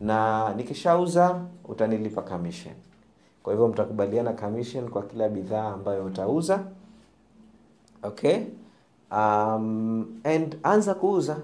na 0.02 0.54
nikishauza 0.54 1.42
utanilipa 1.66 2.22
commission. 2.22 2.74
Kwa 3.44 3.54
hivyo 3.54 3.68
mtakubaliana 3.68 4.34
commission 4.34 4.90
kwa 4.90 5.04
kila 5.04 5.30
bidhaa 5.30 5.74
ambayo 5.74 6.06
utauza. 6.06 6.64
Okay 8.04 8.38
um, 9.12 10.20
and 10.24 10.58
anza 10.64 10.94
kuuza. 10.94 11.38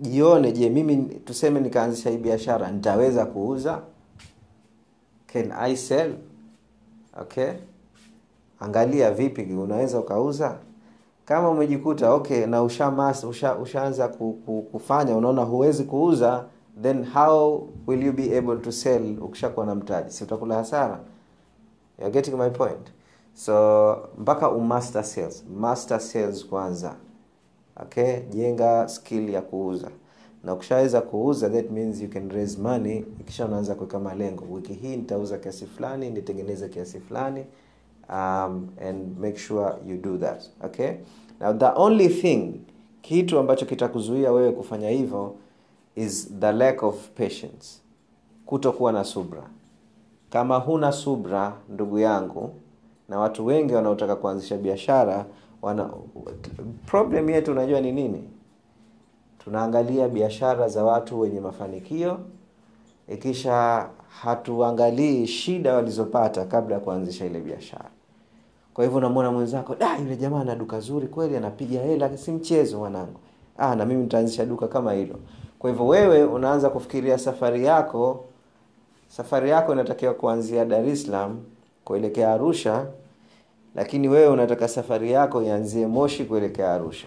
Jione 0.00 0.52
je 0.52 0.70
mimi 0.70 0.96
tuseme 1.24 1.60
nikaanzisha 1.60 2.10
hii 2.10 2.16
biashara 2.18 2.70
nitaweza 2.70 3.26
kuuza? 3.26 3.80
Can 5.32 5.52
i 5.52 5.76
sell? 5.76 6.14
Okay. 7.20 7.50
Angalia 8.60 9.10
vipi 9.10 9.42
unaweza 9.42 9.98
ukauza? 10.00 10.56
Kama 11.24 11.48
umejikuta 11.50 12.12
okay 12.12 12.46
na 12.46 12.62
ushamas 12.62 13.24
usha, 13.24 13.54
ushaanza 13.56 14.08
ku, 14.08 14.32
ku, 14.46 14.62
kufanya 14.62 15.16
unaona 15.16 15.42
huwezi 15.42 15.84
kuuza 15.84 16.44
then 16.82 17.04
how 17.04 17.68
will 17.86 18.02
you 18.06 18.12
be 18.12 18.38
able 18.38 18.56
to 18.56 18.72
sell 18.72 19.18
ukishakuwa 19.22 19.66
na 19.66 19.74
mtaji? 19.74 20.10
Si 20.12 20.24
utakula 20.24 20.54
hasara? 20.54 21.00
Getting 22.12 22.34
my 22.36 22.50
point 22.50 22.92
so 23.34 23.96
mpaka 24.18 24.50
umaster 24.50 25.04
sales. 25.04 25.44
Master 25.56 26.00
sales 26.00 26.46
kwanza. 26.46 26.94
Okay? 27.82 28.20
Jenga 28.30 28.88
skill 28.88 29.30
ya 29.30 29.42
kuuza. 29.42 29.90
Na 30.44 30.54
ukishaweza 30.54 31.00
kuuza 31.00 31.50
that 31.50 31.70
means 31.70 32.00
you 32.02 32.08
can 32.08 32.30
raise 32.30 32.60
money. 32.60 33.04
Kisha 33.26 33.44
unaanza 33.46 33.74
kuweka 33.74 33.98
malengo. 33.98 34.44
Wiki 34.50 34.72
hii 34.72 34.96
nitauza 34.96 35.38
kiasi 35.38 35.66
fulani 35.66 36.10
nitengeneze 36.10 36.68
kiasi 36.68 37.00
fulani 37.00 37.44
um, 38.08 38.68
and 38.88 39.18
make 39.18 39.38
sure 39.38 39.72
you 39.86 39.96
do 39.96 40.18
that. 40.18 40.42
Okay? 40.64 40.90
Now 41.40 41.52
the 41.52 41.70
only 41.76 42.08
thing 42.08 42.60
kitu 43.02 43.38
ambacho 43.38 43.66
kitakuzuia 43.66 44.32
wewe 44.32 44.52
kufanya 44.52 44.88
hivyo 44.90 45.34
is 45.96 46.30
the 46.40 46.52
lack 46.52 46.82
of 46.82 47.08
patience. 47.08 47.80
Kutokuwa 48.46 48.92
na 48.92 49.04
subra. 49.04 49.42
Kama 50.30 50.56
huna 50.58 50.92
subra 50.92 51.56
ndugu 51.68 51.98
yangu 51.98 52.50
na 53.10 53.18
watu 53.18 53.46
wengi 53.46 53.74
wanaotaka 53.74 54.16
kuanzisha 54.16 54.56
biashara 54.56 55.24
wana 55.62 55.90
problem 56.86 57.30
yetu 57.30 57.52
unajua 57.52 57.80
ni 57.80 57.92
nini? 57.92 58.24
Tunaangalia 59.38 60.08
biashara 60.08 60.68
za 60.68 60.84
watu 60.84 61.20
wenye 61.20 61.40
mafanikio 61.40 62.18
ikisha 63.08 63.86
hatuangalii 64.22 65.26
shida 65.26 65.74
walizopata 65.74 66.44
kabla 66.44 66.74
ya 66.74 66.80
kuanzisha 66.80 67.26
ile 67.26 67.40
biashara. 67.40 67.90
Kwa 68.74 68.84
hivyo 68.84 68.98
unamwona 68.98 69.32
mwenzako 69.32 69.74
da 69.74 69.96
yule 69.98 70.16
jamaa 70.16 70.40
ana 70.40 70.54
duka 70.56 70.80
zuri 70.80 71.06
kweli 71.06 71.36
anapiga 71.36 71.80
hela 71.80 72.16
si 72.16 72.32
mchezo 72.32 72.78
mwanangu. 72.78 73.20
Ah, 73.58 73.76
na 73.76 73.86
mimi 73.86 74.02
nitaanzisha 74.02 74.46
duka 74.46 74.68
kama 74.68 74.92
hilo. 74.92 75.14
Kwa 75.58 75.70
hivyo 75.70 75.86
wewe 75.86 76.24
unaanza 76.24 76.70
kufikiria 76.70 77.18
safari 77.18 77.64
yako 77.64 78.24
safari 79.08 79.50
yako 79.50 79.72
inatakiwa 79.72 80.14
kuanzia 80.14 80.64
dar 80.64 80.88
es 80.88 81.02
salaam 81.06 81.38
kuelekea 81.84 82.32
arusha 82.32 82.86
lakini 83.74 84.08
wewe 84.08 84.28
unataka 84.28 84.68
safari 84.68 85.12
yako 85.12 85.42
ianzie 85.42 85.86
moshi 85.86 86.24
kuelekea 86.24 86.74
arusha. 86.74 87.06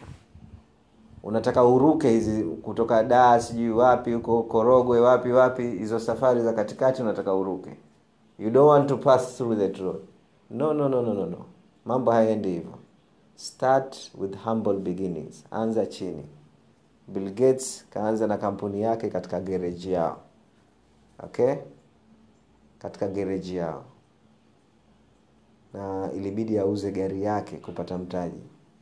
Unataka 1.23 1.63
uruke 1.65 2.09
hizi 2.09 2.43
kutoka 2.43 3.03
daa 3.03 3.39
sijui 3.39 3.69
wapi 3.69 4.13
huko 4.13 4.43
korogwe 4.43 4.99
wapi 4.99 5.29
wapi 5.31 5.61
hizo 5.69 5.99
safari 5.99 6.41
za 6.41 6.53
katikati 6.53 7.01
unataka 7.01 7.33
uruke. 7.33 7.77
You 8.39 8.49
don't 8.49 8.69
want 8.69 8.89
to 8.89 8.97
pass 8.97 9.37
through 9.37 9.57
that 9.59 9.77
road. 9.77 9.99
No 10.49 10.73
no 10.73 10.89
no 10.89 11.01
no 11.01 11.13
no, 11.13 11.25
no. 11.25 11.45
mambo 11.85 12.11
hayaendi 12.11 12.49
hivyo. 12.49 12.73
Start 13.35 14.11
with 14.17 14.37
humble 14.43 14.73
beginnings. 14.73 15.43
Anza 15.51 15.85
chini. 15.85 16.25
Bill 17.07 17.29
gates 17.33 17.85
kaanza 17.89 18.27
na 18.27 18.37
kampuni 18.37 18.81
yake 18.81 19.09
katika 19.09 19.39
gereji 19.39 19.91
yao. 19.91 20.17
Okay? 21.23 21.55
Katika 22.79 23.07
gereji 23.07 23.55
yao 23.55 23.83
na 25.73 26.09
ilibidi 26.15 26.59
auze 26.59 26.91
gari 26.91 27.23
yake 27.23 27.57
kupata 27.57 27.97
mtaji. 27.97 28.39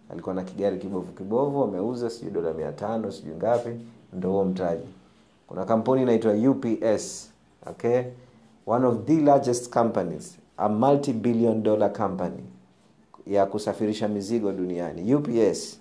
Alikuwa 0.09 0.35
na 0.35 0.43
kigari 0.43 0.77
kibovu 0.77 1.11
kibovu 1.11 1.63
ameuza 1.63 2.09
sijui 2.09 2.31
dola 2.31 2.53
mia 2.53 2.71
tano 2.71 3.11
sijui 3.11 3.35
ngapi 3.35 3.69
ndo 4.13 4.31
huo 4.31 4.45
mtaji. 4.45 4.87
Kuna 5.47 5.65
kampuni 5.65 6.01
inaitwa 6.01 6.33
ups 6.33 7.31
okay? 7.69 8.01
One 8.67 8.85
of 8.85 8.97
the 9.05 9.21
largest 9.21 9.73
companies 9.73 10.37
a 10.57 10.69
multi 10.69 11.13
billion 11.13 11.63
dollar 11.63 11.93
company 11.93 12.43
ya 13.27 13.45
kusafirisha 13.45 14.07
mizigo 14.07 14.51
duniani. 14.51 15.15
Ups 15.15 15.79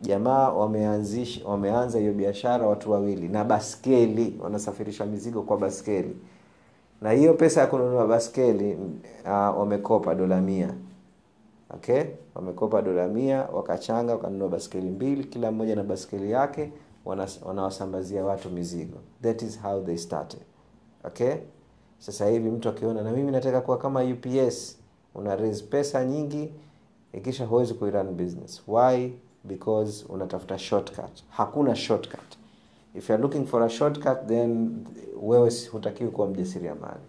jamaa 0.00 0.48
wameanzisha 0.48 1.48
wameanza 1.48 1.98
hiyo 1.98 2.12
biashara 2.12 2.66
watu 2.66 2.90
wawili 2.90 3.28
na 3.28 3.44
baskeli 3.44 4.38
wanasafirisha 4.42 5.06
mizigo 5.06 5.42
kwa 5.42 5.56
baskeli 5.58 6.16
na 7.00 7.10
hiyo 7.10 7.34
pesa 7.34 7.60
ya 7.60 7.66
kununua 7.66 8.06
baskeli 8.06 8.74
uh, 9.24 9.30
wamekopa 9.58 10.14
dola 10.14 10.40
mia. 10.40 10.74
Okay? 11.70 12.02
Wamekopa 12.34 12.82
dola 12.82 13.08
mia 13.08 13.42
wakachanga 13.42 14.12
wakanunua 14.12 14.48
baskeli 14.48 14.90
mbili 14.90 15.24
kila 15.24 15.52
mmoja 15.52 15.76
na 15.76 15.82
baskeli 15.84 16.30
yake 16.30 16.72
wanawasambazia 17.44 18.24
watu 18.24 18.50
mizigo. 18.50 18.98
That 19.22 19.42
is 19.42 19.60
how 19.62 19.82
they 19.82 19.96
started. 19.96 20.40
Okay? 21.04 21.34
Sasa 21.98 22.26
hivi 22.28 22.50
mtu 22.50 22.68
akiona 22.68 23.02
na 23.02 23.10
mimi 23.12 23.30
nataka 23.32 23.60
kuwa 23.60 23.78
kama 23.78 24.02
ups 24.04 24.78
una 25.14 25.36
raise 25.36 25.64
pesa 25.64 26.04
nyingi 26.04 26.52
ikisha 27.12 27.46
huwezi 27.46 27.74
kuirun 27.74 28.14
business. 28.14 28.62
Why? 28.68 29.12
Because 29.44 30.04
unatafuta 30.08 30.58
shortcut. 30.58 31.22
Hakuna 31.30 31.74
shortcut 31.76 32.38
if 32.94 33.08
you're 33.08 33.22
looking 33.22 33.46
for 33.46 33.62
a 33.62 33.68
shortcut 33.68 34.26
then 34.26 34.70
wewe 35.22 35.52
hutakiwi 35.72 36.10
kuwa 36.10 36.28
mjasiriamali. 36.28 37.00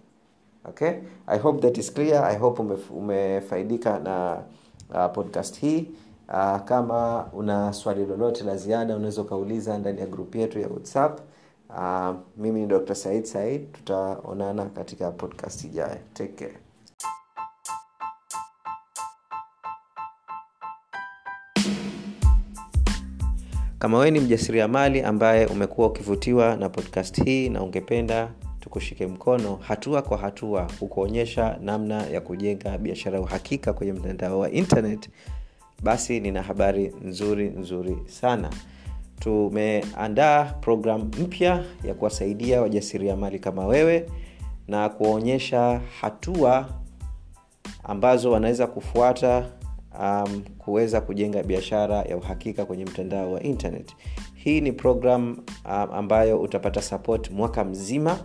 Okay? 0.68 0.92
I 1.26 1.38
hope 1.38 1.60
that 1.60 1.78
is 1.78 1.92
clear. 1.92 2.24
I 2.24 2.36
hope 2.38 2.62
umef, 2.62 2.90
umefaidika 2.90 3.98
na 3.98 4.42
uh, 4.90 5.12
podcast 5.12 5.58
hii. 5.60 5.88
Uh, 6.28 6.58
kama 6.64 7.26
una 7.32 7.72
swali 7.72 8.06
lolote 8.06 8.44
la 8.44 8.56
ziada 8.56 8.96
unaweza 8.96 9.22
ukauliza 9.22 9.78
ndani 9.78 10.00
ya 10.00 10.06
grupu 10.06 10.38
yetu 10.38 10.58
ya 10.60 10.68
whatsapp. 10.68 11.20
Uh, 11.70 12.14
mimi 12.36 12.60
ni 12.60 12.66
dr 12.66 12.94
said 12.94 13.24
said. 13.24 13.72
Tutaonana 13.72 14.64
katika 14.64 15.10
podcast 15.10 15.64
ijayo. 15.64 15.96
Take 16.14 16.32
care 16.32 16.58
kama 23.86 23.98
wewe 23.98 24.10
ni 24.10 24.20
mjasiriamali 24.20 25.02
ambaye 25.02 25.46
umekuwa 25.46 25.86
ukivutiwa 25.88 26.56
na 26.56 26.68
podcast 26.68 27.24
hii 27.24 27.48
na 27.48 27.62
ungependa 27.62 28.30
tukushike 28.60 29.06
mkono 29.06 29.56
hatua 29.56 30.02
kwa 30.02 30.18
hatua 30.18 30.68
kukuonyesha 30.78 31.58
namna 31.62 32.06
ya 32.06 32.20
kujenga 32.20 32.78
biashara 32.78 33.16
ya 33.16 33.22
uhakika 33.22 33.72
kwenye 33.72 33.92
mtandao 33.92 34.38
wa 34.38 34.50
internet 34.50 35.10
basi 35.82 36.20
nina 36.20 36.42
habari 36.42 36.92
nzuri 37.04 37.48
nzuri 37.48 37.96
sana. 38.06 38.50
Tumeandaa 39.20 40.44
programu 40.44 41.04
mpya 41.04 41.64
ya 41.84 41.94
kuwasaidia 41.94 42.62
wajasiriamali 42.62 43.38
kama 43.38 43.66
wewe 43.66 44.10
na 44.68 44.88
kuwaonyesha 44.88 45.80
hatua 46.00 46.68
ambazo 47.84 48.30
wanaweza 48.30 48.66
kufuata 48.66 49.46
um, 50.00 50.42
kuweza 50.58 51.00
kujenga 51.00 51.42
biashara 51.42 51.96
ya 52.02 52.16
uhakika 52.16 52.64
kwenye 52.64 52.84
mtandao 52.84 53.32
wa 53.32 53.42
internet. 53.42 53.92
Hii 54.34 54.60
ni 54.60 54.72
program 54.72 55.36
um, 55.64 55.72
ambayo 55.92 56.40
utapata 56.40 56.82
support 56.82 57.30
mwaka 57.30 57.64
mzima. 57.64 58.18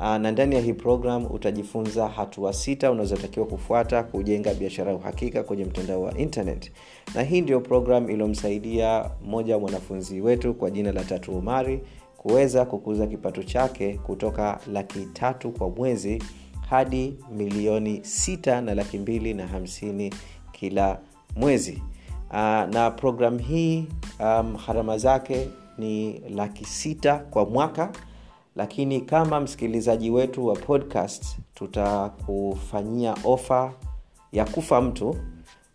Uh, 0.00 0.16
na 0.16 0.30
ndani 0.32 0.54
ya 0.54 0.60
hii 0.60 0.72
program 0.72 1.26
utajifunza 1.30 2.08
hatua 2.08 2.52
sita 2.52 2.90
unazotakiwa 2.90 3.46
kufuata 3.46 4.02
kujenga 4.02 4.54
biashara 4.54 4.90
ya 4.90 4.96
uhakika 4.96 5.42
kwenye 5.42 5.64
mtandao 5.64 6.02
wa 6.02 6.18
internet. 6.18 6.72
Na 7.14 7.22
hii 7.22 7.40
ndio 7.40 7.60
program 7.60 8.10
iliyomsaidia 8.10 9.10
mmoja 9.24 9.54
wa 9.54 9.60
mwanafunzi 9.60 10.20
wetu 10.20 10.54
kwa 10.54 10.70
jina 10.70 10.92
la 10.92 11.04
tatu 11.04 11.38
umari 11.38 11.80
kuweza 12.16 12.64
kukuza 12.64 13.06
kipato 13.06 13.42
chake 13.42 13.94
kutoka 13.98 14.60
laki 14.72 15.00
tatu 15.12 15.50
kwa 15.52 15.70
mwezi 15.70 16.22
hadi 16.70 17.14
milioni 17.36 18.00
sita 18.04 18.60
na 18.60 18.74
laki 18.74 18.98
mbili 18.98 19.34
na 19.34 19.46
hamsini 19.46 20.14
kila 20.62 20.98
mwezi. 21.36 21.82
Uh, 22.30 22.36
na 22.74 22.90
programu 22.96 23.38
hii 23.38 23.86
um, 24.20 24.98
zake 24.98 25.48
ni 25.78 26.18
laki 26.18 26.64
sita 26.64 27.18
kwa 27.18 27.46
mwaka. 27.46 27.92
Lakini 28.56 29.00
kama 29.00 29.40
msikilizaji 29.40 30.10
wetu 30.10 30.46
wa 30.46 30.54
podcast 30.56 31.38
tutakufanyia 31.54 33.16
ofa 33.24 33.72
ya 34.32 34.44
kufa 34.44 34.80
mtu. 34.80 35.10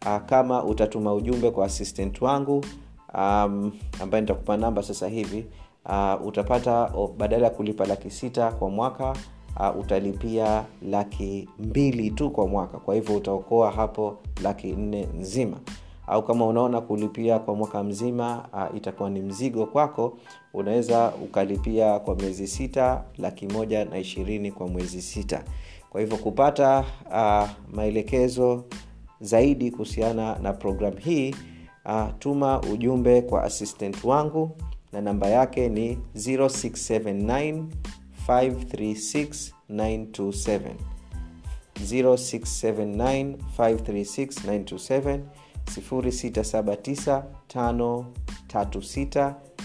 Uh, 0.06 0.17
kama 0.26 0.63
utatuma 0.63 1.13
ujumbe 1.13 1.52
kwa 1.52 1.65
assistant 1.65 2.21
wangu 2.21 2.65
um, 3.13 3.71
ambaye 4.02 4.21
nitakupa 4.21 4.58
namba 4.58 4.84
sasa 4.84 5.08
hivi 5.08 5.45
uh, 5.86 6.28
utapata 6.28 6.91
badala 7.17 7.45
ya 7.45 7.50
kulipa 7.50 7.86
laki 7.86 8.10
sita 8.12 8.52
kwa 8.52 8.69
mwaka 8.69 9.15
uh, 9.60 9.80
utalipia 9.80 10.63
laki 10.82 11.50
mbili 11.60 12.12
tu 12.12 12.30
kwa 12.32 12.48
mwaka. 12.48 12.78
Kwa 12.78 12.96
hivyo 12.96 13.15
utaokoa 13.15 13.72
hapo 13.72 14.17
laki 14.43 14.67
nne 14.72 15.08
nzima. 15.20 15.58
Au 16.08 16.24
kama 16.24 16.46
unaona 16.46 16.82
kulipia 16.82 17.39
kwa 17.39 17.56
mwaka 17.56 17.84
mzima 17.84 18.46
uh, 18.54 18.78
itakuwa 18.78 19.10
ni 19.10 19.20
mzigo 19.22 19.65
kwako 19.65 20.17
unaweza 20.54 21.13
ukalipia 21.24 22.00
kwa 22.00 22.15
miezi 22.15 22.48
sita 22.48 23.04
laki 23.17 23.48
moja 23.48 23.86
na 23.86 23.98
ishirini 23.98 24.52
kwa 24.52 24.67
mwezi 24.67 25.02
sita. 25.02 25.43
Kwa 25.89 26.02
hivyo 26.02 26.17
kupata 26.17 26.86
uh, 27.12 27.50
maelekezo 27.76 28.63
zaidi 29.22 29.72
kuhusiana 29.72 30.39
na 30.39 30.54
programu 30.54 30.98
hii 30.98 31.36
uh, 31.86 32.08
tuma 32.20 32.62
ujumbe 32.62 33.22
kwa 33.22 33.43
assistant 33.43 34.04
wangu 34.04 34.52
na 34.93 35.02
namba 35.02 35.28
yake 35.28 35.70
ni 35.70 35.98
0679 36.15 37.63
536 38.28 39.54
927 39.70 40.76
0679 41.84 43.36
536 43.58 44.42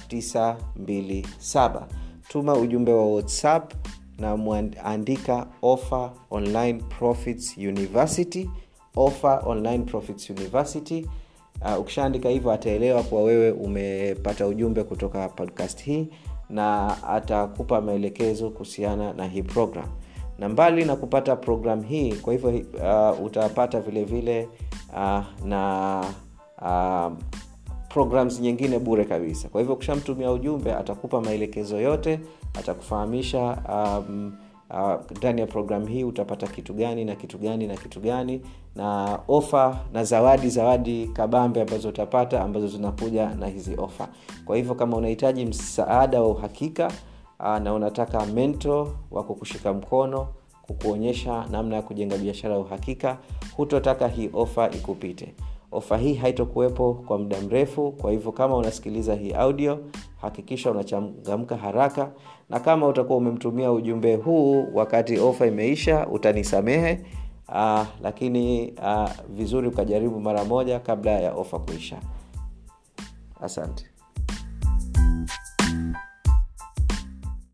679 0.08 1.86
tuma 2.28 2.54
ujumbe 2.56 2.92
wa 2.92 3.06
whatsapp 3.14 3.72
na 4.18 4.36
mwandika 4.36 5.46
offer 5.62 6.10
online 6.30 6.74
profits 6.98 7.56
university 7.56 8.50
offer 8.96 9.42
online 9.46 9.84
profits 9.84 10.30
university. 10.30 11.06
Uh, 11.62 11.78
ukishaandika 11.80 12.28
hivyo 12.28 12.52
ataelewa 12.52 13.02
kuwa 13.02 13.22
wewe 13.22 13.50
umepata 13.50 14.46
ujumbe 14.46 14.84
kutoka 14.84 15.28
podcast 15.28 15.82
hii 15.82 16.08
na 16.52 16.96
atakupa 17.08 17.80
maelekezo 17.80 18.50
kuhusiana 18.50 19.12
na 19.12 19.26
hii 19.26 19.42
program. 19.42 19.86
Na 20.38 20.48
mbali 20.48 20.84
na 20.84 20.96
kupata 20.96 21.36
program 21.36 21.82
hii 21.82 22.12
kwa 22.12 22.32
hivyo 22.32 22.48
uh, 22.50 23.24
utapata 23.26 23.80
vile 23.80 24.04
vile 24.04 24.48
uh, 24.92 25.46
na 25.46 26.00
uh, 26.62 27.12
programs 27.88 28.40
nyingine 28.40 28.78
bure 28.78 29.04
kabisa. 29.04 29.48
Kwa 29.48 29.60
hivyo 29.60 29.74
ukishamtumia 29.74 30.30
ujumbe 30.32 30.72
atakupa 30.74 31.20
maelekezo 31.20 31.80
yote 31.80 32.20
atakufahamisha 32.58 33.58
um, 33.68 34.32
ndani 35.16 35.42
uh, 35.42 35.48
ya 35.48 35.52
programu 35.52 35.86
hii 35.86 36.04
utapata 36.04 36.46
kitu 36.46 36.74
gani 36.74 37.04
na 37.04 37.14
kitu 37.14 37.38
gani 37.38 37.66
na 37.66 37.76
kitu 37.76 38.00
gani 38.00 38.40
na 38.76 39.18
ofa 39.28 39.80
na 39.92 40.04
zawadi 40.04 40.48
zawadi 40.48 41.06
kabambe 41.08 41.62
ambazo 41.62 41.88
utapata 41.88 42.40
ambazo 42.40 42.68
zinakuja 42.68 43.28
na 43.28 43.46
hizi 43.46 43.74
ofa 43.76 44.08
kwa 44.44 44.56
hivyo 44.56 44.74
kama 44.74 44.96
unahitaji 44.96 45.46
msaada 45.46 46.20
wa 46.22 46.28
uhakika 46.28 46.92
uh, 47.40 47.56
na 47.58 47.74
unataka 47.74 48.26
mento 48.26 48.94
wa 49.10 49.24
kukushika 49.24 49.72
mkono 49.72 50.28
kukuonyesha 50.62 51.46
namna 51.50 51.76
ya 51.76 51.82
kujenga 51.82 52.18
biashara 52.18 52.54
ya 52.54 52.60
uhakika 52.60 53.18
hutotaka 53.56 54.08
hii 54.08 54.30
ofa 54.32 54.70
ikupite 54.70 55.34
ofa 55.72 55.96
hii 55.98 56.14
haitokuwepo 56.14 56.94
kwa 56.94 57.18
muda 57.18 57.40
mrefu 57.40 57.92
kwa 57.92 58.10
hivyo 58.10 58.32
kama 58.32 58.56
unasikiliza 58.56 59.14
hii 59.14 59.32
audio 59.32 59.78
hakikisha 60.20 60.70
unachangamka 60.70 61.56
haraka 61.56 62.10
na 62.50 62.60
kama 62.60 62.86
utakuwa 62.88 63.18
umemtumia 63.18 63.72
ujumbe 63.72 64.16
huu 64.16 64.66
wakati 64.74 65.18
ofa 65.18 65.46
imeisha 65.46 66.06
utanisamehe 66.06 67.00
uh, 67.48 67.86
lakini 68.02 68.70
uh, 68.72 69.10
vizuri 69.28 69.68
ukajaribu 69.68 70.20
mara 70.20 70.44
moja 70.44 70.80
kabla 70.80 71.10
ya 71.10 71.32
ofa 71.34 71.58
kuisha. 71.58 71.96
Asante 73.40 73.84